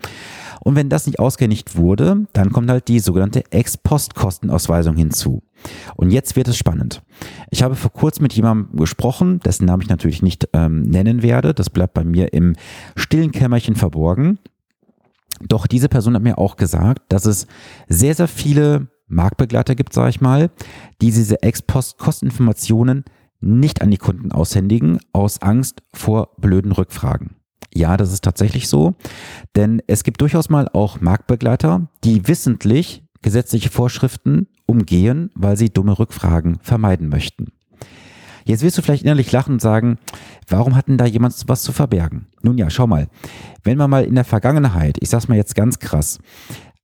Und 0.67 0.75
wenn 0.75 0.89
das 0.89 1.05
nicht 1.05 1.17
ausgehändigt 1.17 1.77
wurde, 1.77 2.27
dann 2.33 2.51
kommt 2.51 2.69
halt 2.69 2.89
die 2.89 2.99
sogenannte 2.99 3.49
Ex-Post-Kostenausweisung 3.53 4.97
hinzu. 4.97 5.41
Und 5.95 6.11
jetzt 6.11 6.35
wird 6.35 6.49
es 6.49 6.57
spannend. 6.57 7.03
Ich 7.51 7.63
habe 7.63 7.75
vor 7.75 7.93
kurzem 7.93 8.23
mit 8.23 8.33
jemandem 8.33 8.75
gesprochen, 8.75 9.39
dessen 9.39 9.63
Namen 9.63 9.83
ich 9.83 9.87
natürlich 9.87 10.21
nicht 10.21 10.49
ähm, 10.51 10.81
nennen 10.81 11.23
werde. 11.23 11.53
Das 11.53 11.69
bleibt 11.69 11.93
bei 11.93 12.03
mir 12.03 12.33
im 12.33 12.57
stillen 12.97 13.31
Kämmerchen 13.31 13.77
verborgen. 13.77 14.39
Doch 15.39 15.67
diese 15.67 15.87
Person 15.87 16.15
hat 16.15 16.23
mir 16.23 16.37
auch 16.37 16.57
gesagt, 16.57 17.13
dass 17.13 17.25
es 17.25 17.47
sehr, 17.87 18.13
sehr 18.13 18.27
viele 18.27 18.89
Marktbegleiter 19.07 19.73
gibt, 19.73 19.93
sage 19.93 20.09
ich 20.09 20.19
mal, 20.19 20.49
die 21.01 21.11
diese 21.11 21.41
Ex-Post-Kosteninformationen 21.43 23.05
nicht 23.39 23.81
an 23.81 23.89
die 23.89 23.97
Kunden 23.97 24.33
aushändigen, 24.33 24.99
aus 25.13 25.41
Angst 25.41 25.81
vor 25.93 26.31
blöden 26.35 26.73
Rückfragen. 26.73 27.37
Ja, 27.77 27.95
das 27.95 28.11
ist 28.11 28.23
tatsächlich 28.23 28.67
so, 28.67 28.95
denn 29.55 29.83
es 29.85 30.03
gibt 30.03 30.19
durchaus 30.21 30.49
mal 30.49 30.67
auch 30.73 30.99
Marktbegleiter, 30.99 31.87
die 32.03 32.27
wissentlich 32.27 33.03
gesetzliche 33.21 33.69
Vorschriften 33.69 34.47
umgehen, 34.65 35.29
weil 35.35 35.57
sie 35.57 35.69
dumme 35.69 35.99
Rückfragen 35.99 36.57
vermeiden 36.63 37.07
möchten. 37.07 37.51
Jetzt 38.45 38.63
wirst 38.63 38.79
du 38.79 38.81
vielleicht 38.81 39.03
innerlich 39.03 39.31
lachen 39.31 39.53
und 39.53 39.61
sagen, 39.61 39.99
warum 40.47 40.75
hat 40.75 40.87
denn 40.87 40.97
da 40.97 41.05
jemand 41.05 41.35
was 41.45 41.61
zu 41.61 41.71
verbergen? 41.71 42.25
Nun 42.41 42.57
ja, 42.57 42.71
schau 42.71 42.87
mal. 42.87 43.09
Wenn 43.63 43.77
man 43.77 43.91
mal 43.91 44.05
in 44.05 44.15
der 44.15 44.23
Vergangenheit, 44.23 44.97
ich 44.99 45.09
sag's 45.09 45.27
mal 45.27 45.35
jetzt 45.35 45.53
ganz 45.53 45.77
krass, 45.77 46.17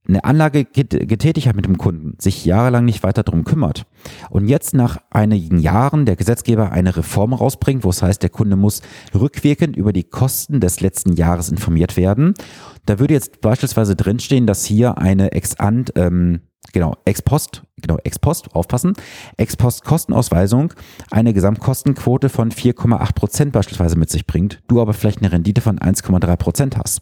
eine 0.08 0.24
Anlage 0.26 0.66
getätigt 0.66 1.48
hat 1.48 1.56
mit 1.56 1.66
dem 1.66 1.78
Kunden, 1.78 2.16
sich 2.20 2.44
jahrelang 2.44 2.84
nicht 2.84 3.04
weiter 3.04 3.24
darum 3.24 3.46
kümmert 3.46 3.86
und 4.30 4.48
jetzt 4.48 4.74
nach 4.74 4.98
einigen 5.10 5.60
Jahren 5.60 6.06
der 6.06 6.18
Gesetzgeber 6.18 6.72
eine 6.72 6.98
Reform 6.98 7.34
rausbringt, 7.34 7.84
wo 7.84 7.90
es 7.90 8.02
heißt, 8.02 8.22
der 8.22 8.30
Kunde 8.30 8.58
muss 8.58 8.82
rückwirkend 9.14 9.78
über 9.78 9.94
die 9.94 10.04
Kosten 10.04 10.60
des 10.60 10.82
letzten 10.82 11.14
Jahres 11.14 11.50
informiert 11.50 11.96
werden. 11.96 12.34
Da 12.86 13.00
würde 13.00 13.14
jetzt 13.14 13.40
beispielsweise 13.40 13.96
drinstehen, 13.96 14.46
dass 14.46 14.66
hier 14.66 14.98
eine 14.98 15.32
Ex-Ant, 15.32 15.94
ähm, 15.96 16.42
genau, 16.72 16.96
Ex-Post, 17.06 17.64
genau, 17.82 17.98
Ex-Post, 18.04 18.56
aufpassen, 18.56 18.94
Ex-Post-Kostenausweisung 19.38 20.74
eine 21.12 21.34
Gesamtkostenquote 21.34 22.30
von 22.30 22.52
4,8 22.52 23.14
Prozent 23.14 23.52
beispielsweise 23.52 23.98
mit 23.98 24.10
sich 24.10 24.26
bringt, 24.26 24.62
du 24.68 24.82
aber 24.82 24.94
vielleicht 24.94 25.20
eine 25.20 25.32
Rendite 25.32 25.62
von 25.62 25.80
1,3 25.80 26.36
Prozent 26.38 26.78
hast 26.78 27.02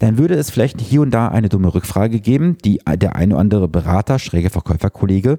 dann 0.00 0.18
würde 0.18 0.34
es 0.34 0.50
vielleicht 0.50 0.80
hier 0.80 1.02
und 1.02 1.12
da 1.12 1.28
eine 1.28 1.48
dumme 1.48 1.72
Rückfrage 1.74 2.20
geben, 2.20 2.56
die 2.64 2.80
der 2.96 3.16
eine 3.16 3.34
oder 3.34 3.40
andere 3.40 3.68
Berater, 3.68 4.18
schräge 4.18 4.50
Verkäuferkollege 4.50 5.38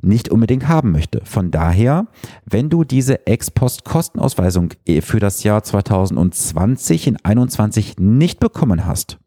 nicht 0.00 0.30
unbedingt 0.30 0.68
haben 0.68 0.92
möchte. 0.92 1.20
Von 1.24 1.50
daher, 1.50 2.06
wenn 2.44 2.70
du 2.70 2.84
diese 2.84 3.26
Ex-Post-Kostenausweisung 3.26 4.70
äh, 4.86 5.00
für 5.00 5.18
das 5.18 5.42
Jahr 5.42 5.62
2020 5.62 7.08
in 7.08 7.16
2021 7.16 7.96
nicht 7.98 8.38
bekommen 8.38 8.86
hast, 8.86 9.18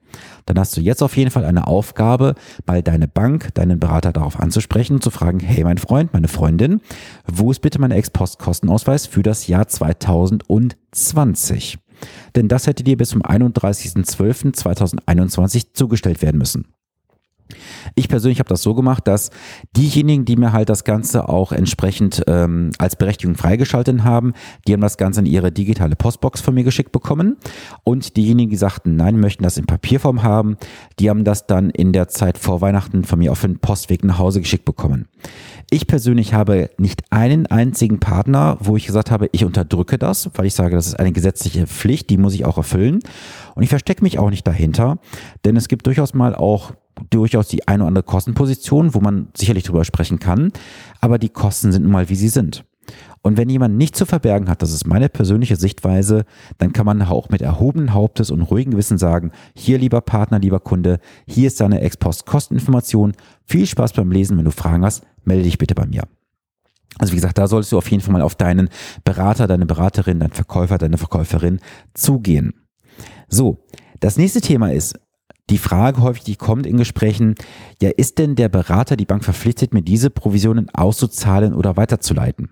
dann 0.49 0.59
hast 0.59 0.75
du 0.75 0.81
jetzt 0.81 1.03
auf 1.03 1.15
jeden 1.15 1.29
Fall 1.29 1.45
eine 1.45 1.67
Aufgabe, 1.67 2.33
mal 2.65 2.81
deine 2.81 3.07
Bank, 3.07 3.53
deinen 3.53 3.79
Berater 3.79 4.11
darauf 4.11 4.39
anzusprechen, 4.39 4.99
zu 4.99 5.11
fragen, 5.11 5.39
hey 5.39 5.63
mein 5.63 5.77
Freund, 5.77 6.11
meine 6.11 6.27
Freundin, 6.27 6.81
wo 7.27 7.51
ist 7.51 7.59
bitte 7.59 7.79
mein 7.79 7.91
Ex-Post-Kostenausweis 7.91 9.05
für 9.05 9.21
das 9.21 9.45
Jahr 9.47 9.67
2020? 9.67 11.77
denn 12.35 12.47
das 12.47 12.65
hätte 12.65 12.85
dir 12.85 12.95
bis 12.95 13.09
zum 13.09 13.23
31.12.2021 13.23 15.73
zugestellt 15.73 16.21
werden 16.21 16.37
müssen. 16.37 16.67
Ich 17.95 18.07
persönlich 18.09 18.39
habe 18.39 18.49
das 18.49 18.61
so 18.61 18.73
gemacht, 18.73 19.07
dass 19.07 19.29
diejenigen, 19.75 20.25
die 20.25 20.35
mir 20.35 20.53
halt 20.53 20.69
das 20.69 20.83
Ganze 20.83 21.29
auch 21.29 21.51
entsprechend 21.51 22.23
ähm, 22.27 22.71
als 22.77 22.95
Berechtigung 22.95 23.35
freigeschaltet 23.35 24.03
haben, 24.03 24.33
die 24.67 24.73
haben 24.73 24.81
das 24.81 24.97
Ganze 24.97 25.21
in 25.21 25.25
ihre 25.25 25.51
digitale 25.51 25.95
Postbox 25.95 26.41
von 26.41 26.53
mir 26.53 26.63
geschickt 26.63 26.91
bekommen. 26.91 27.37
Und 27.83 28.17
diejenigen, 28.17 28.49
die 28.49 28.57
sagten, 28.57 28.95
nein, 28.95 29.19
möchten 29.19 29.43
das 29.43 29.57
in 29.57 29.65
Papierform 29.65 30.23
haben, 30.23 30.57
die 30.99 31.09
haben 31.09 31.23
das 31.23 31.47
dann 31.47 31.69
in 31.69 31.93
der 31.93 32.07
Zeit 32.07 32.37
vor 32.37 32.61
Weihnachten 32.61 33.03
von 33.03 33.19
mir 33.19 33.31
auf 33.31 33.41
den 33.41 33.59
Postweg 33.59 34.03
nach 34.03 34.19
Hause 34.19 34.41
geschickt 34.41 34.65
bekommen. 34.65 35.07
Ich 35.71 35.85
persönlich 35.85 36.33
habe 36.33 36.71
nicht 36.79 37.03
einen 37.11 37.45
einzigen 37.45 37.99
Partner, 37.99 38.57
wo 38.59 38.75
ich 38.75 38.87
gesagt 38.87 39.11
habe, 39.11 39.29
ich 39.33 39.45
unterdrücke 39.45 39.99
das, 39.99 40.31
weil 40.33 40.47
ich 40.47 40.55
sage, 40.55 40.75
das 40.75 40.87
ist 40.87 40.99
eine 40.99 41.11
gesetzliche 41.11 41.67
Pflicht, 41.67 42.09
die 42.09 42.17
muss 42.17 42.33
ich 42.33 42.43
auch 42.45 42.57
erfüllen. 42.57 42.99
Und 43.53 43.61
ich 43.61 43.69
verstecke 43.69 44.01
mich 44.01 44.17
auch 44.17 44.31
nicht 44.31 44.47
dahinter, 44.47 44.97
denn 45.45 45.55
es 45.55 45.67
gibt 45.67 45.85
durchaus 45.85 46.15
mal 46.15 46.33
auch 46.33 46.71
durchaus 47.11 47.47
die 47.49 47.67
eine 47.67 47.83
oder 47.83 47.89
andere 47.89 48.03
Kostenposition, 48.03 48.95
wo 48.95 48.99
man 48.99 49.27
sicherlich 49.37 49.63
drüber 49.63 49.85
sprechen 49.85 50.17
kann, 50.17 50.51
aber 51.01 51.19
die 51.19 51.29
Kosten 51.29 51.71
sind 51.71 51.83
nun 51.83 51.91
mal, 51.91 52.09
wie 52.09 52.15
sie 52.15 52.29
sind. 52.29 52.65
Und 53.21 53.37
wenn 53.37 53.49
jemand 53.49 53.77
nicht 53.77 53.95
zu 53.95 54.05
verbergen 54.05 54.49
hat, 54.49 54.61
das 54.61 54.73
ist 54.73 54.87
meine 54.87 55.09
persönliche 55.09 55.55
Sichtweise, 55.55 56.23
dann 56.57 56.73
kann 56.73 56.85
man 56.85 57.01
auch 57.01 57.29
mit 57.29 57.41
erhobenen 57.41 57.93
Hauptes 57.93 58.31
und 58.31 58.41
ruhigem 58.41 58.71
Gewissen 58.71 58.97
sagen, 58.97 59.31
hier 59.53 59.77
lieber 59.77 60.01
Partner, 60.01 60.39
lieber 60.39 60.59
Kunde, 60.59 60.99
hier 61.27 61.47
ist 61.47 61.59
deine 61.59 61.81
Ex-Post-Kosteninformation. 61.81 63.13
Viel 63.45 63.65
Spaß 63.65 63.93
beim 63.93 64.11
Lesen. 64.11 64.37
Wenn 64.37 64.45
du 64.45 64.51
Fragen 64.51 64.85
hast, 64.85 65.03
melde 65.23 65.43
dich 65.43 65.57
bitte 65.57 65.75
bei 65.75 65.85
mir. 65.85 66.03
Also 66.97 67.13
wie 67.13 67.17
gesagt, 67.17 67.37
da 67.37 67.47
solltest 67.47 67.71
du 67.71 67.77
auf 67.77 67.89
jeden 67.89 68.01
Fall 68.01 68.13
mal 68.13 68.21
auf 68.21 68.35
deinen 68.35 68.69
Berater, 69.03 69.47
deine 69.47 69.65
Beraterin, 69.65 70.19
deinen 70.19 70.31
Verkäufer, 70.31 70.77
deine 70.77 70.97
Verkäuferin 70.97 71.59
zugehen. 71.93 72.53
So, 73.27 73.63
das 73.99 74.17
nächste 74.17 74.41
Thema 74.41 74.71
ist, 74.71 74.99
die 75.49 75.57
Frage 75.57 76.01
häufig, 76.01 76.23
die 76.23 76.35
kommt 76.35 76.65
in 76.65 76.77
Gesprächen, 76.77 77.35
ja, 77.81 77.89
ist 77.89 78.19
denn 78.19 78.35
der 78.35 78.49
Berater, 78.49 78.95
die 78.95 79.05
Bank 79.05 79.23
verpflichtet, 79.23 79.73
mir 79.73 79.81
diese 79.81 80.09
Provisionen 80.09 80.69
auszuzahlen 80.69 81.53
oder 81.53 81.75
weiterzuleiten? 81.77 82.49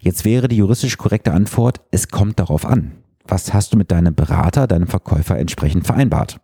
Jetzt 0.00 0.24
wäre 0.24 0.48
die 0.48 0.56
juristisch 0.56 0.96
korrekte 0.98 1.32
Antwort, 1.32 1.80
es 1.90 2.08
kommt 2.08 2.38
darauf 2.38 2.66
an. 2.66 2.92
Was 3.26 3.52
hast 3.52 3.72
du 3.72 3.76
mit 3.76 3.90
deinem 3.90 4.14
Berater, 4.14 4.66
deinem 4.66 4.86
Verkäufer 4.86 5.38
entsprechend 5.38 5.86
vereinbart? 5.86 6.40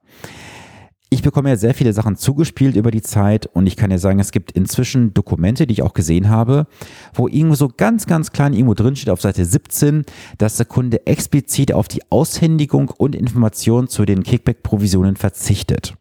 Ich 1.14 1.22
bekomme 1.22 1.48
ja 1.48 1.56
sehr 1.56 1.74
viele 1.74 1.92
Sachen 1.92 2.16
zugespielt 2.16 2.74
über 2.74 2.90
die 2.90 3.00
Zeit 3.00 3.46
und 3.46 3.68
ich 3.68 3.76
kann 3.76 3.92
ja 3.92 3.98
sagen, 3.98 4.18
es 4.18 4.32
gibt 4.32 4.50
inzwischen 4.50 5.14
Dokumente, 5.14 5.64
die 5.64 5.74
ich 5.74 5.82
auch 5.82 5.92
gesehen 5.92 6.28
habe, 6.28 6.66
wo 7.12 7.28
irgendwo 7.28 7.54
so 7.54 7.68
ganz, 7.68 8.06
ganz 8.06 8.32
klein 8.32 8.52
irgendwo 8.52 8.74
drin 8.74 8.96
steht 8.96 9.10
auf 9.10 9.20
Seite 9.20 9.44
17, 9.44 10.06
dass 10.38 10.56
der 10.56 10.66
Kunde 10.66 11.06
explizit 11.06 11.72
auf 11.72 11.86
die 11.86 12.02
Aushändigung 12.10 12.88
und 12.88 13.14
Information 13.14 13.86
zu 13.86 14.04
den 14.04 14.24
Kickback-Provisionen 14.24 15.14
verzichtet. 15.14 15.94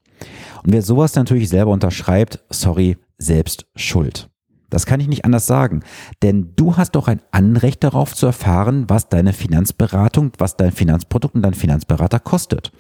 Und 0.64 0.74
wer 0.74 0.82
sowas 0.82 1.14
natürlich 1.14 1.48
selber 1.48 1.70
unterschreibt, 1.70 2.40
sorry, 2.50 2.98
selbst 3.20 3.68
schuld. 3.76 4.33
Das 4.74 4.88
kann 4.88 5.00
ich 5.00 5.08
nicht 5.08 5.24
anders 5.24 5.46
sagen. 5.46 5.84
Denn 6.24 6.54
du 6.56 6.78
hast 6.78 6.96
doch 6.96 7.08
ein 7.08 7.22
Anrecht 7.30 7.84
darauf 7.84 8.16
zu 8.16 8.26
erfahren, 8.26 8.86
was 8.88 9.08
deine 9.08 9.32
Finanzberatung, 9.32 10.32
was 10.40 10.58
dein 10.58 10.72
Finanzprodukt 10.72 11.36
und 11.36 11.44
dein 11.44 11.54
Finanzberater 11.54 12.20
kostet. 12.20 12.72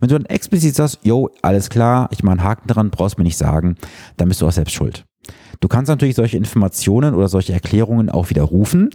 Wenn 0.00 0.10
du 0.10 0.18
dann 0.18 0.26
explizit 0.26 0.74
sagst, 0.74 0.98
yo, 1.02 1.30
alles 1.40 1.70
klar, 1.70 2.08
ich 2.12 2.22
mache 2.22 2.32
einen 2.32 2.44
Haken 2.44 2.68
dran, 2.68 2.90
brauchst 2.90 3.16
mir 3.16 3.24
nicht 3.24 3.38
sagen, 3.38 3.76
dann 4.18 4.28
bist 4.28 4.42
du 4.42 4.46
auch 4.46 4.52
selbst 4.52 4.74
schuld. 4.74 5.06
Du 5.60 5.68
kannst 5.68 5.88
natürlich 5.88 6.14
solche 6.14 6.36
Informationen 6.36 7.14
oder 7.14 7.28
solche 7.28 7.54
Erklärungen 7.54 8.10
auch 8.10 8.28
widerrufen. 8.28 8.90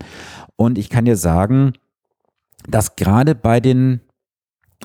Und 0.55 0.77
ich 0.77 0.91
kann 0.91 1.05
dir 1.05 1.17
sagen, 1.17 1.73
dass 2.69 2.95
gerade 2.95 3.33
bei 3.33 3.59
den 3.59 4.01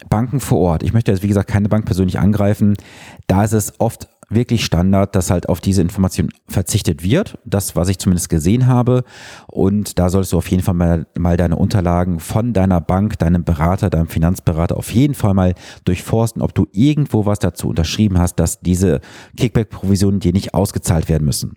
Banken 0.09 0.41
vor 0.41 0.61
Ort, 0.61 0.83
ich 0.83 0.95
möchte 0.95 1.13
jetzt 1.13 1.23
wie 1.23 1.29
gesagt 1.29 1.51
keine 1.51 1.69
Bank 1.69 1.85
persönlich 1.85 2.19
angreifen, 2.19 2.79
da 3.27 3.45
ist 3.45 3.53
es 3.53 3.79
oft 3.81 4.09
wirklich 4.31 4.65
Standard, 4.65 5.15
dass 5.15 5.31
halt 5.31 5.49
auf 5.49 5.61
diese 5.61 5.83
Information 5.83 6.31
verzichtet 6.49 7.03
wird. 7.03 7.39
Das, 7.45 7.77
was 7.77 7.89
ich 7.89 7.99
zumindest 7.99 8.29
gesehen 8.29 8.67
habe. 8.67 9.05
Und 9.49 9.99
da 9.99 10.09
solltest 10.09 10.33
du 10.33 10.39
auf 10.39 10.51
jeden 10.51 10.63
Fall 10.63 10.75
mal, 10.75 11.07
mal 11.19 11.37
deine 11.37 11.57
Unterlagen 11.57 12.21
von 12.21 12.53
deiner 12.53 12.81
Bank, 12.81 13.19
deinem 13.19 13.45
Berater, 13.45 13.91
deinem 13.91 14.09
Finanzberater 14.09 14.77
auf 14.77 14.91
jeden 14.93 15.15
Fall 15.15 15.35
mal 15.35 15.55
durchforsten, 15.85 16.43
ob 16.43 16.55
du 16.55 16.67
irgendwo 16.73 17.27
was 17.27 17.41
dazu 17.41 17.69
unterschrieben 17.69 18.19
hast, 18.19 18.37
dass 18.37 18.61
diese 18.61 19.01
Kickback-Provisionen 19.37 20.21
dir 20.21 20.33
nicht 20.33 20.55
ausgezahlt 20.55 21.09
werden 21.09 21.25
müssen. 21.25 21.57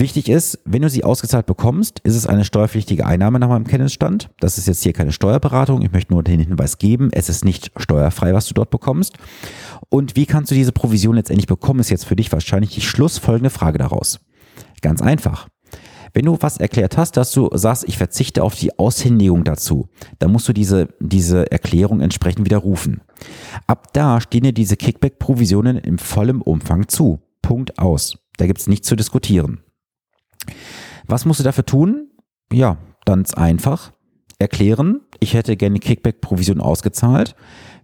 Wichtig 0.00 0.30
ist, 0.30 0.58
wenn 0.64 0.80
du 0.80 0.88
sie 0.88 1.04
ausgezahlt 1.04 1.44
bekommst, 1.44 1.98
ist 2.04 2.16
es 2.16 2.26
eine 2.26 2.46
steuerpflichtige 2.46 3.04
Einnahme 3.04 3.38
nach 3.38 3.50
meinem 3.50 3.66
Kenntnisstand. 3.66 4.30
Das 4.40 4.56
ist 4.56 4.66
jetzt 4.66 4.82
hier 4.82 4.94
keine 4.94 5.12
Steuerberatung. 5.12 5.82
Ich 5.82 5.92
möchte 5.92 6.14
nur 6.14 6.22
den 6.22 6.40
Hinweis 6.40 6.78
geben, 6.78 7.10
es 7.12 7.28
ist 7.28 7.44
nicht 7.44 7.70
steuerfrei, 7.76 8.32
was 8.32 8.46
du 8.46 8.54
dort 8.54 8.70
bekommst. 8.70 9.18
Und 9.90 10.16
wie 10.16 10.24
kannst 10.24 10.50
du 10.50 10.54
diese 10.54 10.72
Provision 10.72 11.16
letztendlich 11.16 11.46
bekommen, 11.46 11.80
ist 11.80 11.90
jetzt 11.90 12.06
für 12.06 12.16
dich 12.16 12.32
wahrscheinlich 12.32 12.70
die 12.70 12.80
schlussfolgende 12.80 13.50
Frage 13.50 13.76
daraus. 13.76 14.20
Ganz 14.80 15.02
einfach. 15.02 15.48
Wenn 16.14 16.24
du 16.24 16.38
was 16.40 16.56
erklärt 16.56 16.96
hast, 16.96 17.18
dass 17.18 17.32
du 17.32 17.50
sagst, 17.52 17.84
ich 17.86 17.98
verzichte 17.98 18.42
auf 18.42 18.54
die 18.54 18.78
Aushändigung 18.78 19.44
dazu, 19.44 19.90
dann 20.18 20.32
musst 20.32 20.48
du 20.48 20.54
diese, 20.54 20.88
diese 20.98 21.52
Erklärung 21.52 22.00
entsprechend 22.00 22.46
widerrufen. 22.46 23.02
Ab 23.66 23.92
da 23.92 24.22
stehen 24.22 24.44
dir 24.44 24.54
diese 24.54 24.78
Kickback-Provisionen 24.78 25.76
im 25.76 25.98
vollen 25.98 26.40
Umfang 26.40 26.88
zu. 26.88 27.20
Punkt 27.42 27.78
aus. 27.78 28.16
Da 28.38 28.46
gibt's 28.46 28.66
nichts 28.66 28.88
zu 28.88 28.96
diskutieren. 28.96 29.60
Was 31.06 31.24
musst 31.24 31.40
du 31.40 31.44
dafür 31.44 31.66
tun? 31.66 32.10
Ja, 32.52 32.76
ganz 33.04 33.34
einfach. 33.34 33.92
Erklären, 34.38 35.00
ich 35.18 35.34
hätte 35.34 35.56
gerne 35.56 35.78
Kickback-Provision 35.78 36.60
ausgezahlt. 36.60 37.34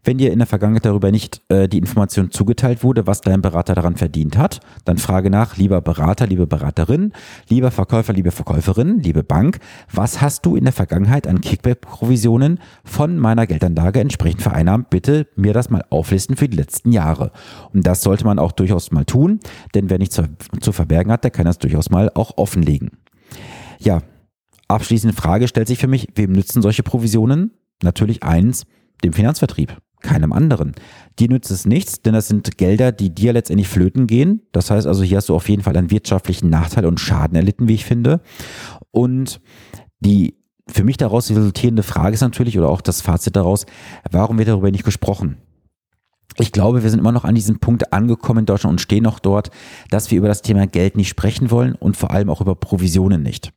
Wenn 0.06 0.18
dir 0.18 0.32
in 0.32 0.38
der 0.38 0.46
Vergangenheit 0.46 0.84
darüber 0.84 1.10
nicht 1.10 1.42
äh, 1.48 1.68
die 1.68 1.78
Information 1.78 2.30
zugeteilt 2.30 2.84
wurde, 2.84 3.08
was 3.08 3.22
dein 3.22 3.42
Berater 3.42 3.74
daran 3.74 3.96
verdient 3.96 4.38
hat, 4.38 4.60
dann 4.84 4.98
frage 4.98 5.30
nach, 5.30 5.56
lieber 5.56 5.80
Berater, 5.80 6.28
liebe 6.28 6.46
Beraterin, 6.46 7.12
lieber 7.48 7.72
Verkäufer, 7.72 8.12
liebe 8.12 8.30
Verkäuferin, 8.30 9.00
liebe 9.00 9.24
Bank, 9.24 9.58
was 9.92 10.20
hast 10.20 10.46
du 10.46 10.54
in 10.54 10.62
der 10.62 10.72
Vergangenheit 10.72 11.26
an 11.26 11.40
Kickback-Provisionen 11.40 12.60
von 12.84 13.18
meiner 13.18 13.48
Geldanlage 13.48 13.98
entsprechend 13.98 14.42
vereinnahmt? 14.42 14.90
Bitte 14.90 15.26
mir 15.34 15.52
das 15.52 15.70
mal 15.70 15.84
auflisten 15.90 16.36
für 16.36 16.48
die 16.48 16.56
letzten 16.56 16.92
Jahre. 16.92 17.32
Und 17.74 17.84
das 17.84 18.02
sollte 18.02 18.24
man 18.24 18.38
auch 18.38 18.52
durchaus 18.52 18.92
mal 18.92 19.04
tun, 19.04 19.40
denn 19.74 19.90
wer 19.90 19.98
nichts 19.98 20.14
zu, 20.14 20.22
zu 20.60 20.70
verbergen 20.70 21.10
hat, 21.10 21.24
der 21.24 21.32
kann 21.32 21.46
das 21.46 21.58
durchaus 21.58 21.90
mal 21.90 22.12
auch 22.14 22.36
offenlegen. 22.36 22.92
Ja, 23.80 24.02
abschließende 24.68 25.16
Frage 25.16 25.48
stellt 25.48 25.66
sich 25.66 25.80
für 25.80 25.88
mich, 25.88 26.06
wem 26.14 26.30
nützen 26.30 26.62
solche 26.62 26.84
Provisionen? 26.84 27.50
Natürlich 27.82 28.22
eins, 28.22 28.66
dem 29.02 29.12
Finanzvertrieb 29.12 29.76
keinem 30.06 30.32
anderen. 30.32 30.74
Dir 31.18 31.28
nützt 31.28 31.50
es 31.50 31.66
nichts, 31.66 32.00
denn 32.02 32.14
das 32.14 32.28
sind 32.28 32.56
Gelder, 32.58 32.92
die 32.92 33.14
dir 33.14 33.32
letztendlich 33.32 33.68
flöten 33.68 34.06
gehen. 34.06 34.42
Das 34.52 34.70
heißt 34.70 34.86
also, 34.86 35.02
hier 35.02 35.16
hast 35.16 35.28
du 35.28 35.34
auf 35.34 35.48
jeden 35.48 35.62
Fall 35.62 35.76
einen 35.76 35.90
wirtschaftlichen 35.90 36.48
Nachteil 36.48 36.86
und 36.86 37.00
Schaden 37.00 37.36
erlitten, 37.36 37.68
wie 37.68 37.74
ich 37.74 37.84
finde. 37.84 38.20
Und 38.92 39.40
die 40.00 40.36
für 40.68 40.84
mich 40.84 40.96
daraus 40.96 41.30
resultierende 41.30 41.82
Frage 41.82 42.14
ist 42.14 42.20
natürlich, 42.20 42.58
oder 42.58 42.68
auch 42.68 42.80
das 42.80 43.00
Fazit 43.00 43.36
daraus, 43.36 43.66
warum 44.10 44.38
wird 44.38 44.48
darüber 44.48 44.70
nicht 44.70 44.84
gesprochen? 44.84 45.36
Ich 46.38 46.52
glaube, 46.52 46.82
wir 46.82 46.90
sind 46.90 46.98
immer 46.98 47.12
noch 47.12 47.24
an 47.24 47.34
diesem 47.34 47.60
Punkt 47.60 47.92
angekommen 47.92 48.40
in 48.40 48.46
Deutschland 48.46 48.74
und 48.74 48.80
stehen 48.80 49.04
noch 49.04 49.20
dort, 49.20 49.50
dass 49.90 50.10
wir 50.10 50.18
über 50.18 50.28
das 50.28 50.42
Thema 50.42 50.66
Geld 50.66 50.96
nicht 50.96 51.08
sprechen 51.08 51.50
wollen 51.50 51.74
und 51.74 51.96
vor 51.96 52.10
allem 52.10 52.28
auch 52.30 52.40
über 52.40 52.54
Provisionen 52.54 53.22
nicht. 53.22 53.52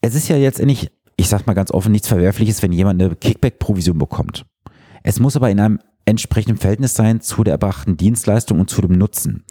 Es 0.00 0.14
ist 0.14 0.28
ja 0.28 0.36
jetzt 0.36 0.58
endlich, 0.58 0.90
ich 1.16 1.28
sag 1.28 1.46
mal 1.46 1.54
ganz 1.54 1.70
offen, 1.70 1.92
nichts 1.92 2.08
Verwerfliches, 2.08 2.62
wenn 2.62 2.72
jemand 2.72 3.00
eine 3.00 3.14
Kickback-Provision 3.14 3.98
bekommt. 3.98 4.46
Es 5.06 5.20
muss 5.20 5.36
aber 5.36 5.50
in 5.50 5.60
einem 5.60 5.78
entsprechenden 6.04 6.58
Verhältnis 6.58 6.94
sein 6.94 7.20
zu 7.20 7.44
der 7.44 7.52
erbrachten 7.52 7.96
Dienstleistung 7.96 8.58
und 8.58 8.68
zu 8.68 8.82
dem 8.82 8.98
Nutzen. 8.98 9.44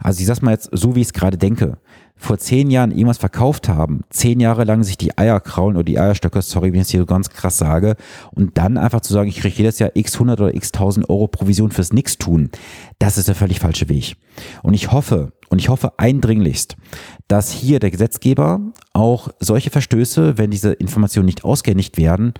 Also 0.00 0.20
ich 0.20 0.26
sag's 0.26 0.40
mal 0.40 0.52
jetzt 0.52 0.70
so, 0.72 0.94
wie 0.94 1.02
ich 1.02 1.08
es 1.08 1.12
gerade 1.12 1.36
denke. 1.36 1.76
Vor 2.16 2.38
zehn 2.38 2.70
Jahren 2.70 2.90
irgendwas 2.90 3.18
verkauft 3.18 3.68
haben, 3.68 4.04
zehn 4.08 4.40
Jahre 4.40 4.64
lang 4.64 4.82
sich 4.82 4.96
die 4.96 5.18
Eier 5.18 5.40
kraulen 5.40 5.76
oder 5.76 5.84
die 5.84 5.98
Eierstöcke, 5.98 6.40
sorry, 6.40 6.72
wenn 6.72 6.80
ich 6.80 6.86
es 6.86 6.90
hier 6.90 7.00
so 7.00 7.06
ganz 7.06 7.28
krass 7.28 7.58
sage, 7.58 7.96
und 8.30 8.56
dann 8.56 8.78
einfach 8.78 9.02
zu 9.02 9.12
sagen, 9.12 9.28
ich 9.28 9.40
kriege 9.40 9.54
jedes 9.54 9.78
Jahr 9.78 9.90
x 9.92 10.14
100 10.14 10.40
oder 10.40 10.54
x 10.54 10.72
1000 10.72 11.10
Euro 11.10 11.28
Provision 11.28 11.70
fürs 11.70 11.92
Nix 11.92 12.16
tun, 12.16 12.48
das 12.98 13.18
ist 13.18 13.28
der 13.28 13.34
völlig 13.34 13.60
falsche 13.60 13.90
Weg. 13.90 14.16
Und 14.62 14.72
ich 14.72 14.90
hoffe, 14.90 15.32
und 15.50 15.58
ich 15.58 15.68
hoffe 15.68 15.98
eindringlichst, 15.98 16.76
dass 17.28 17.50
hier 17.50 17.78
der 17.78 17.90
Gesetzgeber 17.90 18.60
auch 18.94 19.28
solche 19.38 19.70
Verstöße, 19.70 20.38
wenn 20.38 20.50
diese 20.50 20.72
Informationen 20.72 21.26
nicht 21.26 21.44
ausgehändigt 21.44 21.98
werden, 21.98 22.32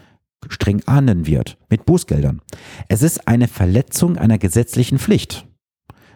streng 0.49 0.83
ahnden 0.87 1.27
wird 1.27 1.59
mit 1.69 1.87
Bußgeldern. 1.87 2.41
Es 2.89 3.03
ist 3.03 3.29
eine 3.29 3.49
Verletzung 3.49 4.17
einer 4.19 4.39
gesetzlichen 4.39 4.99
Pflicht. 4.99 5.47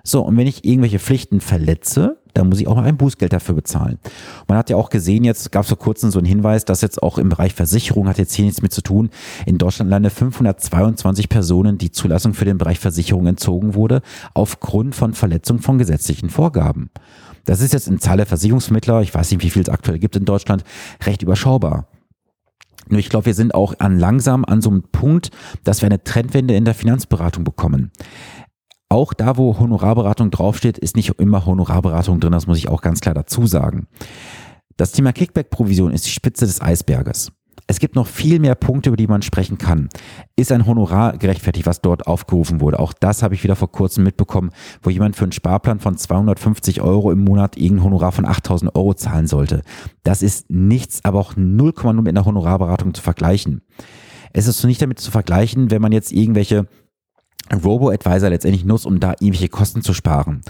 So, 0.05 0.23
und 0.23 0.37
wenn 0.37 0.47
ich 0.47 0.65
irgendwelche 0.65 0.99
Pflichten 0.99 1.41
verletze, 1.41 2.19
dann 2.33 2.49
muss 2.49 2.61
ich 2.61 2.69
auch 2.69 2.79
ein 2.79 2.97
Bußgeld 2.97 3.33
dafür 3.33 3.55
bezahlen. 3.55 3.99
Man 4.47 4.57
hat 4.57 4.71
ja 4.71 4.77
auch 4.77 4.91
gesehen, 4.91 5.25
jetzt 5.25 5.53
gab 5.53 5.65
es 5.65 5.69
vor 5.69 5.79
kurzem 5.79 6.11
so 6.11 6.19
einen 6.19 6.27
Hinweis, 6.27 6.65
dass 6.65 6.81
jetzt 6.81 7.03
auch 7.03 7.19
im 7.19 7.29
Bereich 7.29 7.53
Versicherung 7.53 8.09
hat 8.09 8.17
jetzt 8.17 8.35
hier 8.35 8.45
nichts 8.45 8.63
mit 8.63 8.73
zu 8.73 8.81
tun. 8.81 9.11
In 9.45 9.59
Deutschland 9.59 9.91
lande 9.91 10.09
522 10.09 11.29
Personen 11.29 11.79
die 11.79 11.91
Zulassung 11.91 12.33
für 12.33 12.45
den 12.45 12.59
Bereich 12.59 12.79
Versicherung 12.79 13.27
entzogen 13.27 13.75
wurde, 13.75 14.01
aufgrund 14.35 14.95
von 14.95 15.15
Verletzung 15.15 15.59
von 15.59 15.79
gesetzlichen 15.79 16.31
Vorgaben. 16.31 16.91
Das 17.45 17.61
ist 17.61 17.73
jetzt 17.73 17.89
in 17.89 17.99
Zahl 17.99 18.19
der 18.19 18.27
Versicherungsmittler, 18.27 19.03
ich 19.03 19.15
weiß 19.15 19.31
nicht, 19.31 19.43
wie 19.43 19.51
viel 19.51 19.63
es 19.63 19.69
aktuell 19.69 19.99
gibt 19.99 20.17
in 20.17 20.25
Deutschland, 20.25 20.65
recht 21.05 21.23
überschaubar. 21.23 21.89
Nur 22.91 23.01
ich 23.01 23.09
glaube, 23.09 23.27
wir 23.27 23.35
sind 23.35 23.55
auch 23.55 23.75
an 23.79 23.99
langsam 23.99 24.45
an 24.45 24.63
so 24.63 24.71
einem 24.71 24.83
Punkt, 24.83 25.31
dass 25.65 25.83
wir 25.83 25.87
eine 25.87 26.03
Trendwende 26.03 26.55
in 26.55 26.65
der 26.65 26.75
Finanzberatung 26.75 27.45
bekommen. 27.45 27.93
Auch 28.89 29.13
da, 29.13 29.37
wo 29.37 29.59
Honorarberatung 29.59 30.31
draufsteht, 30.31 30.79
ist 30.79 30.97
nicht 30.97 31.11
immer 31.19 31.45
Honorarberatung 31.45 32.21
drin, 32.21 32.33
das 32.33 32.47
muss 32.47 32.59
ich 32.59 32.69
auch 32.69 32.81
ganz 32.81 33.01
klar 33.01 33.15
dazu 33.15 33.47
sagen. 33.47 33.87
Das 34.77 34.93
Thema 34.93 35.13
Kickback-Provision 35.13 35.93
ist 35.93 36.07
die 36.07 36.11
Spitze 36.11 36.47
des 36.47 36.61
Eisberges. 36.61 37.33
Es 37.71 37.81
gibt 37.81 37.97
noch 37.97 38.07
viel 38.07 38.41
mehr 38.41 38.55
Punkte, 38.55 38.89
über 38.89 38.97
die 38.97 39.07
man 39.07 39.21
sprechen 39.21 39.59
kann. 39.59 39.91
Ist 40.37 40.51
ein 40.53 40.67
Honorar 40.67 41.19
gerechtfertigt, 41.19 41.67
was 41.67 41.83
dort 41.83 42.07
aufgerufen 42.07 42.63
wurde? 42.63 42.81
Auch 42.81 42.95
das 42.95 43.23
habe 43.23 43.35
ich 43.35 43.45
wieder 43.45 43.57
vor 43.57 43.71
kurzem 43.71 44.05
mitbekommen, 44.05 44.53
wo 44.83 44.89
jemand 44.89 45.17
für 45.17 45.25
einen 45.25 45.33
Sparplan 45.33 45.79
von 45.79 45.95
250 45.95 46.81
Euro 46.81 47.13
im 47.13 47.23
Monat 47.23 47.59
irgendein 47.59 47.85
Honorar 47.85 48.13
von 48.13 48.25
8000 48.25 48.75
Euro 48.75 48.95
zahlen 48.95 49.27
sollte. 49.27 49.61
Das 50.03 50.23
ist 50.23 50.51
nichts, 50.51 51.05
aber 51.05 51.21
auch 51.21 51.35
0,0 51.35 51.93
mit 52.01 52.09
einer 52.09 52.25
Honorarberatung 52.25 52.95
zu 52.95 53.03
vergleichen. 53.03 53.61
Es 54.33 54.47
ist 54.47 54.65
nicht 54.65 54.81
damit 54.81 54.99
zu 54.99 55.11
vergleichen, 55.11 55.71
wenn 55.71 55.83
man 55.83 55.93
jetzt 55.93 56.11
irgendwelche 56.11 56.67
Robo-Advisor 57.53 58.31
letztendlich 58.31 58.65
nutzt, 58.65 58.87
um 58.87 58.99
da 58.99 59.13
irgendwelche 59.21 59.49
Kosten 59.49 59.83
zu 59.83 59.93
sparen. 59.93 60.41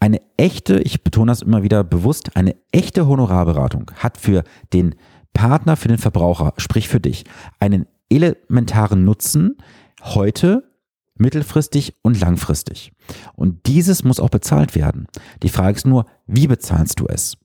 Eine 0.00 0.20
echte, 0.36 0.80
ich 0.80 1.04
betone 1.04 1.30
das 1.30 1.42
immer 1.42 1.62
wieder 1.62 1.84
bewusst, 1.84 2.36
eine 2.36 2.56
echte 2.72 3.06
Honorarberatung 3.06 3.92
hat 3.96 4.18
für 4.18 4.42
den 4.72 4.96
Partner, 5.36 5.76
für 5.76 5.88
den 5.88 5.98
Verbraucher, 5.98 6.54
sprich 6.56 6.88
für 6.88 6.98
dich, 6.98 7.24
einen 7.60 7.86
elementaren 8.08 9.04
Nutzen 9.04 9.58
heute, 10.02 10.64
mittelfristig 11.18 11.94
und 12.02 12.18
langfristig. 12.18 12.92
Und 13.34 13.66
dieses 13.66 14.02
muss 14.02 14.18
auch 14.18 14.30
bezahlt 14.30 14.74
werden. 14.74 15.06
Die 15.42 15.50
Frage 15.50 15.76
ist 15.76 15.86
nur, 15.86 16.06
wie 16.26 16.46
bezahlst 16.46 17.00
du 17.00 17.06
es? 17.06 17.36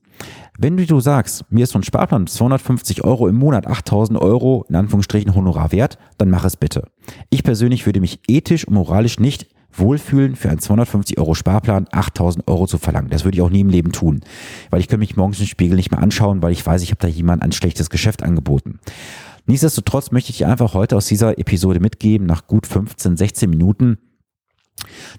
Wenn 0.58 0.76
du 0.76 1.00
sagst, 1.00 1.44
mir 1.50 1.64
ist 1.64 1.72
so 1.72 1.78
ein 1.78 1.82
Sparplan 1.82 2.26
250 2.26 3.04
Euro 3.04 3.28
im 3.28 3.36
Monat, 3.36 3.66
8000 3.66 4.18
Euro 4.20 4.64
in 4.68 4.76
Anführungsstrichen 4.76 5.34
Honorar 5.34 5.72
wert, 5.72 5.98
dann 6.16 6.30
mach 6.30 6.44
es 6.44 6.56
bitte. 6.56 6.88
Ich 7.30 7.42
persönlich 7.42 7.84
würde 7.86 8.00
mich 8.00 8.20
ethisch 8.28 8.66
und 8.66 8.74
moralisch 8.74 9.18
nicht 9.18 9.48
wohlfühlen, 9.78 10.36
für 10.36 10.50
einen 10.50 10.58
250 10.58 11.18
Euro 11.18 11.34
Sparplan 11.34 11.86
8000 11.90 12.46
Euro 12.48 12.66
zu 12.66 12.78
verlangen. 12.78 13.10
Das 13.10 13.24
würde 13.24 13.36
ich 13.36 13.42
auch 13.42 13.50
nie 13.50 13.60
im 13.60 13.68
Leben 13.68 13.92
tun, 13.92 14.20
weil 14.70 14.80
ich 14.80 14.88
könnte 14.88 15.00
mich 15.00 15.16
morgens 15.16 15.40
im 15.40 15.46
Spiegel 15.46 15.76
nicht 15.76 15.90
mehr 15.90 16.02
anschauen, 16.02 16.42
weil 16.42 16.52
ich 16.52 16.64
weiß, 16.64 16.82
ich 16.82 16.90
habe 16.90 17.00
da 17.00 17.08
jemand 17.08 17.42
ein 17.42 17.52
schlechtes 17.52 17.90
Geschäft 17.90 18.22
angeboten. 18.22 18.78
Nichtsdestotrotz 19.46 20.12
möchte 20.12 20.30
ich 20.30 20.46
einfach 20.46 20.74
heute 20.74 20.96
aus 20.96 21.06
dieser 21.06 21.38
Episode 21.38 21.80
mitgeben, 21.80 22.26
nach 22.26 22.46
gut 22.46 22.66
15, 22.66 23.16
16 23.16 23.50
Minuten, 23.50 23.98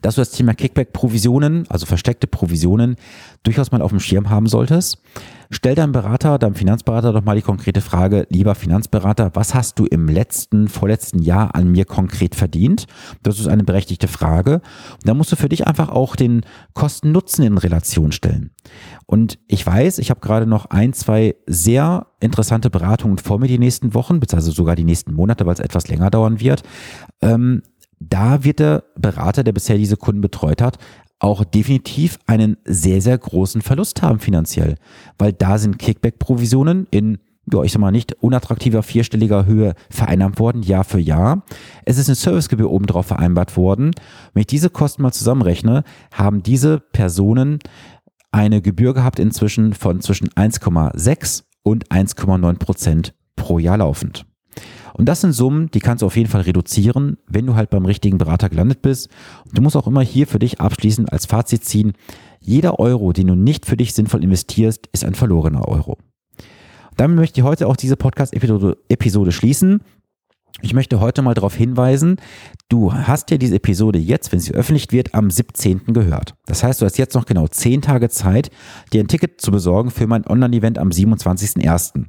dass 0.02 0.16
du 0.16 0.22
das 0.22 0.32
Thema 0.32 0.54
Kickback-Provisionen, 0.54 1.66
also 1.70 1.86
versteckte 1.86 2.28
Provisionen, 2.28 2.96
durchaus 3.44 3.72
mal 3.72 3.82
auf 3.82 3.92
dem 3.92 4.00
Schirm 4.00 4.30
haben 4.30 4.48
solltest. 4.48 5.00
Stell 5.52 5.76
deinem 5.76 5.92
Berater, 5.92 6.40
deinem 6.40 6.56
Finanzberater 6.56 7.14
doch 7.14 7.24
mal 7.24 7.36
die 7.36 7.44
konkrete 7.44 7.82
Frage, 7.82 8.26
lieber 8.30 8.56
Finanzberater, 8.56 9.32
was 9.36 9.54
hast 9.54 9.78
du 9.78 9.86
im 9.86 10.08
letzten, 10.08 10.68
vorletzten 10.68 11.20
Jahr 11.20 11.54
an 11.54 11.72
mir 11.72 11.86
konkret 11.86 12.34
verdient? 12.34 12.88
Das 13.22 13.40
ist 13.40 13.48
eine 13.48 13.64
berechtigte 13.64 14.08
Frage. 14.08 14.56
Und 14.56 15.08
da 15.08 15.14
musst 15.14 15.32
du 15.32 15.36
für 15.36 15.50
dich 15.50 15.68
einfach 15.68 15.90
auch 15.90 16.16
den 16.16 16.42
Kosten-Nutzen 16.74 17.46
in 17.46 17.58
Relation 17.58 18.12
stellen. 18.12 18.52
Und 19.06 19.38
ich 19.48 19.66
weiß, 19.66 20.00
ich 20.00 20.10
habe 20.10 20.22
gerade 20.22 20.48
noch 20.48 20.66
ein, 20.66 20.94
zwei 20.94 21.36
sehr 21.46 22.08
interessante 22.20 22.70
Beratungen 22.70 23.18
vor 23.18 23.40
mir 23.40 23.48
die 23.48 23.60
nächsten 23.60 23.94
Wochen, 23.94 24.20
beziehungsweise 24.20 24.56
sogar 24.56 24.76
die 24.76 24.86
nächsten 24.86 25.14
Monate, 25.14 25.46
weil 25.46 25.54
es 25.54 25.60
etwas 25.60 25.88
länger 25.88 26.10
dauern 26.10 26.40
wird. 26.40 26.64
Ähm, 27.22 27.62
da 28.10 28.44
wird 28.44 28.60
der 28.60 28.84
Berater, 28.98 29.44
der 29.44 29.52
bisher 29.52 29.78
diese 29.78 29.98
Kunden 29.98 30.22
betreut 30.22 30.62
hat, 30.62 30.78
auch 31.20 31.44
definitiv 31.46 32.20
einen 32.28 32.58
sehr, 32.66 33.02
sehr 33.02 33.18
großen 33.18 33.62
Verlust 33.62 34.02
haben 34.02 34.20
finanziell, 34.20 34.76
weil 35.18 35.32
da 35.32 35.58
sind 35.58 35.80
Kickback-Provisionen 35.80 36.88
in 36.92 37.20
ja, 37.52 37.62
ich 37.62 37.74
sag 37.74 37.82
mal, 37.82 37.92
nicht 37.92 38.14
unattraktiver 38.24 38.84
vierstelliger 38.84 39.46
Höhe 39.46 39.74
vereinnahmt 39.90 40.40
worden, 40.40 40.64
Jahr 40.64 40.86
für 40.86 41.00
Jahr. 41.00 41.44
Es 41.84 41.98
ist 41.98 42.08
eine 42.08 42.16
Servicegebühr 42.16 42.72
obendrauf 42.72 43.06
vereinbart 43.06 43.58
worden. 43.58 43.92
Wenn 44.34 44.42
ich 44.42 44.48
diese 44.48 44.70
Kosten 44.70 45.02
mal 45.02 45.12
zusammenrechne, 45.12 45.84
haben 46.14 46.42
diese 46.42 46.80
Personen 46.80 47.60
eine 48.32 48.62
Gebühr 48.62 48.94
gehabt 48.94 49.20
inzwischen 49.20 49.74
von 49.74 50.00
zwischen 50.00 50.30
1,6 50.30 51.44
und 51.64 51.90
1,9 51.90 52.60
Prozent 52.60 53.14
pro 53.36 53.60
Jahr 53.60 53.78
laufend. 53.78 54.26
Und 54.94 55.08
das 55.08 55.22
sind 55.22 55.34
Summen, 55.34 55.72
die 55.72 55.80
kannst 55.80 56.02
du 56.02 56.06
auf 56.06 56.16
jeden 56.16 56.30
Fall 56.30 56.42
reduzieren, 56.42 57.18
wenn 57.28 57.46
du 57.46 57.56
halt 57.56 57.70
beim 57.70 57.86
richtigen 57.86 58.18
Berater 58.18 58.50
gelandet 58.50 58.82
bist. 58.82 59.10
du 59.52 59.62
musst 59.62 59.76
auch 59.76 59.88
immer 59.88 60.02
hier 60.02 60.28
für 60.28 60.40
dich 60.40 60.62
abschließend 60.62 61.12
als 61.12 61.26
Fazit 61.26 61.66
ziehen, 61.66 61.94
jeder 62.40 62.80
Euro, 62.80 63.14
den 63.14 63.28
du 63.28 63.36
nicht 63.36 63.66
für 63.66 63.78
dich 63.78 63.94
sinnvoll 63.94 64.24
investierst, 64.24 64.88
ist 64.92 65.06
ein 65.06 65.16
verlorener 65.16 65.68
Euro. 65.68 65.98
Damit 66.98 67.18
möchte 67.18 67.40
ich 67.40 67.46
heute 67.46 67.68
auch 67.68 67.76
diese 67.76 67.98
Podcast-Episode 67.98 69.32
schließen. 69.32 69.82
Ich 70.64 70.74
möchte 70.74 71.02
heute 71.02 71.22
mal 71.22 71.34
darauf 71.34 71.56
hinweisen, 71.56 72.16
du 72.70 72.94
hast 72.94 73.30
ja 73.32 73.38
diese 73.38 73.56
Episode 73.56 74.00
jetzt, 74.00 74.32
wenn 74.32 74.40
sie 74.40 74.54
öffentlich 74.54 74.94
wird, 74.94 75.14
am 75.14 75.30
17. 75.30 75.88
gehört. 75.88 76.36
Das 76.46 76.64
heißt, 76.64 76.82
du 76.82 76.86
hast 76.86 76.98
jetzt 76.98 77.16
noch 77.16 77.26
genau 77.26 77.50
10 77.50 77.82
Tage 77.82 78.08
Zeit, 78.08 78.50
dir 78.94 79.02
ein 79.02 79.10
Ticket 79.10 79.42
zu 79.42 79.52
besorgen 79.52 79.92
für 79.92 80.08
mein 80.08 80.26
Online-Event 80.26 80.80
am 80.80 80.88
27.01. 80.88 82.06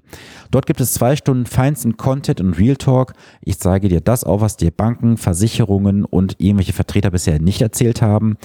Dort 0.52 0.66
gibt 0.66 0.80
es 0.80 0.92
zwei 0.92 1.16
Stunden 1.16 1.46
feinsten 1.46 1.96
Content 1.96 2.40
und 2.40 2.56
Real 2.56 2.76
Talk. 2.76 3.14
Ich 3.40 3.58
zeige 3.58 3.88
dir 3.88 4.00
das 4.00 4.22
auf, 4.22 4.40
was 4.40 4.56
dir 4.56 4.70
Banken, 4.70 5.16
Versicherungen 5.16 6.04
und 6.04 6.36
irgendwelche 6.38 6.72
Vertreter 6.72 7.10
bisher 7.10 7.40
nicht 7.40 7.60
erzählt 7.60 8.02
haben. 8.02 8.36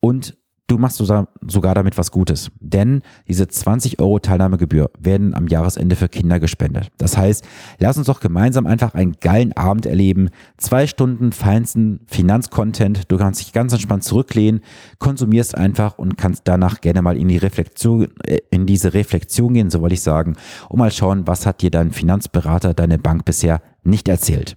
Und 0.00 0.36
du 0.66 0.78
machst 0.78 0.96
sogar 0.96 1.74
damit 1.74 1.98
was 1.98 2.10
Gutes. 2.10 2.50
Denn 2.60 3.02
diese 3.28 3.48
20 3.48 4.00
Euro 4.00 4.18
Teilnahmegebühr 4.18 4.90
werden 4.98 5.34
am 5.34 5.46
Jahresende 5.46 5.94
für 5.94 6.08
Kinder 6.08 6.40
gespendet. 6.40 6.90
Das 6.96 7.16
heißt, 7.16 7.44
lass 7.78 7.98
uns 7.98 8.06
doch 8.06 8.20
gemeinsam 8.20 8.66
einfach 8.66 8.94
einen 8.94 9.16
geilen 9.20 9.52
Abend 9.54 9.84
erleben. 9.86 10.30
Zwei 10.56 10.86
Stunden 10.86 11.32
feinsten 11.32 12.00
Finanzcontent. 12.06 13.10
Du 13.10 13.18
kannst 13.18 13.40
dich 13.40 13.52
ganz 13.52 13.72
entspannt 13.72 14.04
zurücklehnen, 14.04 14.60
konsumierst 14.98 15.54
einfach 15.54 15.98
und 15.98 16.16
kannst 16.16 16.42
danach 16.48 16.80
gerne 16.80 17.02
mal 17.02 17.16
in 17.16 17.28
die 17.28 17.36
Reflexion, 17.36 18.08
äh, 18.24 18.38
in 18.50 18.66
diese 18.66 18.94
Reflexion 18.94 19.52
gehen, 19.52 19.70
so 19.70 19.80
wollte 19.80 19.94
ich 19.94 20.02
sagen, 20.02 20.36
und 20.68 20.78
mal 20.78 20.90
schauen, 20.90 21.26
was 21.26 21.46
hat 21.46 21.60
dir 21.60 21.70
dein 21.70 21.92
Finanzberater, 21.92 22.72
deine 22.72 22.98
Bank 22.98 23.24
bisher 23.24 23.60
nicht 23.82 24.08
erzählt. 24.08 24.56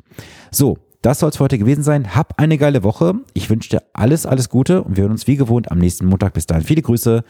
So, 0.52 0.78
das 1.01 1.19
soll 1.19 1.29
es 1.29 1.38
für 1.38 1.43
heute 1.43 1.57
gewesen 1.57 1.83
sein. 1.83 2.15
Hab 2.15 2.39
eine 2.39 2.57
geile 2.57 2.83
Woche. 2.83 3.15
Ich 3.33 3.49
wünsche 3.49 3.69
dir 3.69 3.83
alles, 3.93 4.25
alles 4.25 4.49
Gute 4.49 4.83
und 4.83 4.97
wir 4.97 5.03
hören 5.03 5.12
uns 5.12 5.27
wie 5.27 5.36
gewohnt 5.36 5.71
am 5.71 5.77
nächsten 5.77 6.05
Montag. 6.05 6.33
Bis 6.33 6.47
dahin 6.47 6.63
viele 6.63 6.81
Grüße. 6.81 7.23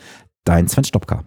Dein 0.45 0.67
Sven 0.67 0.83
Stopka. 0.83 1.25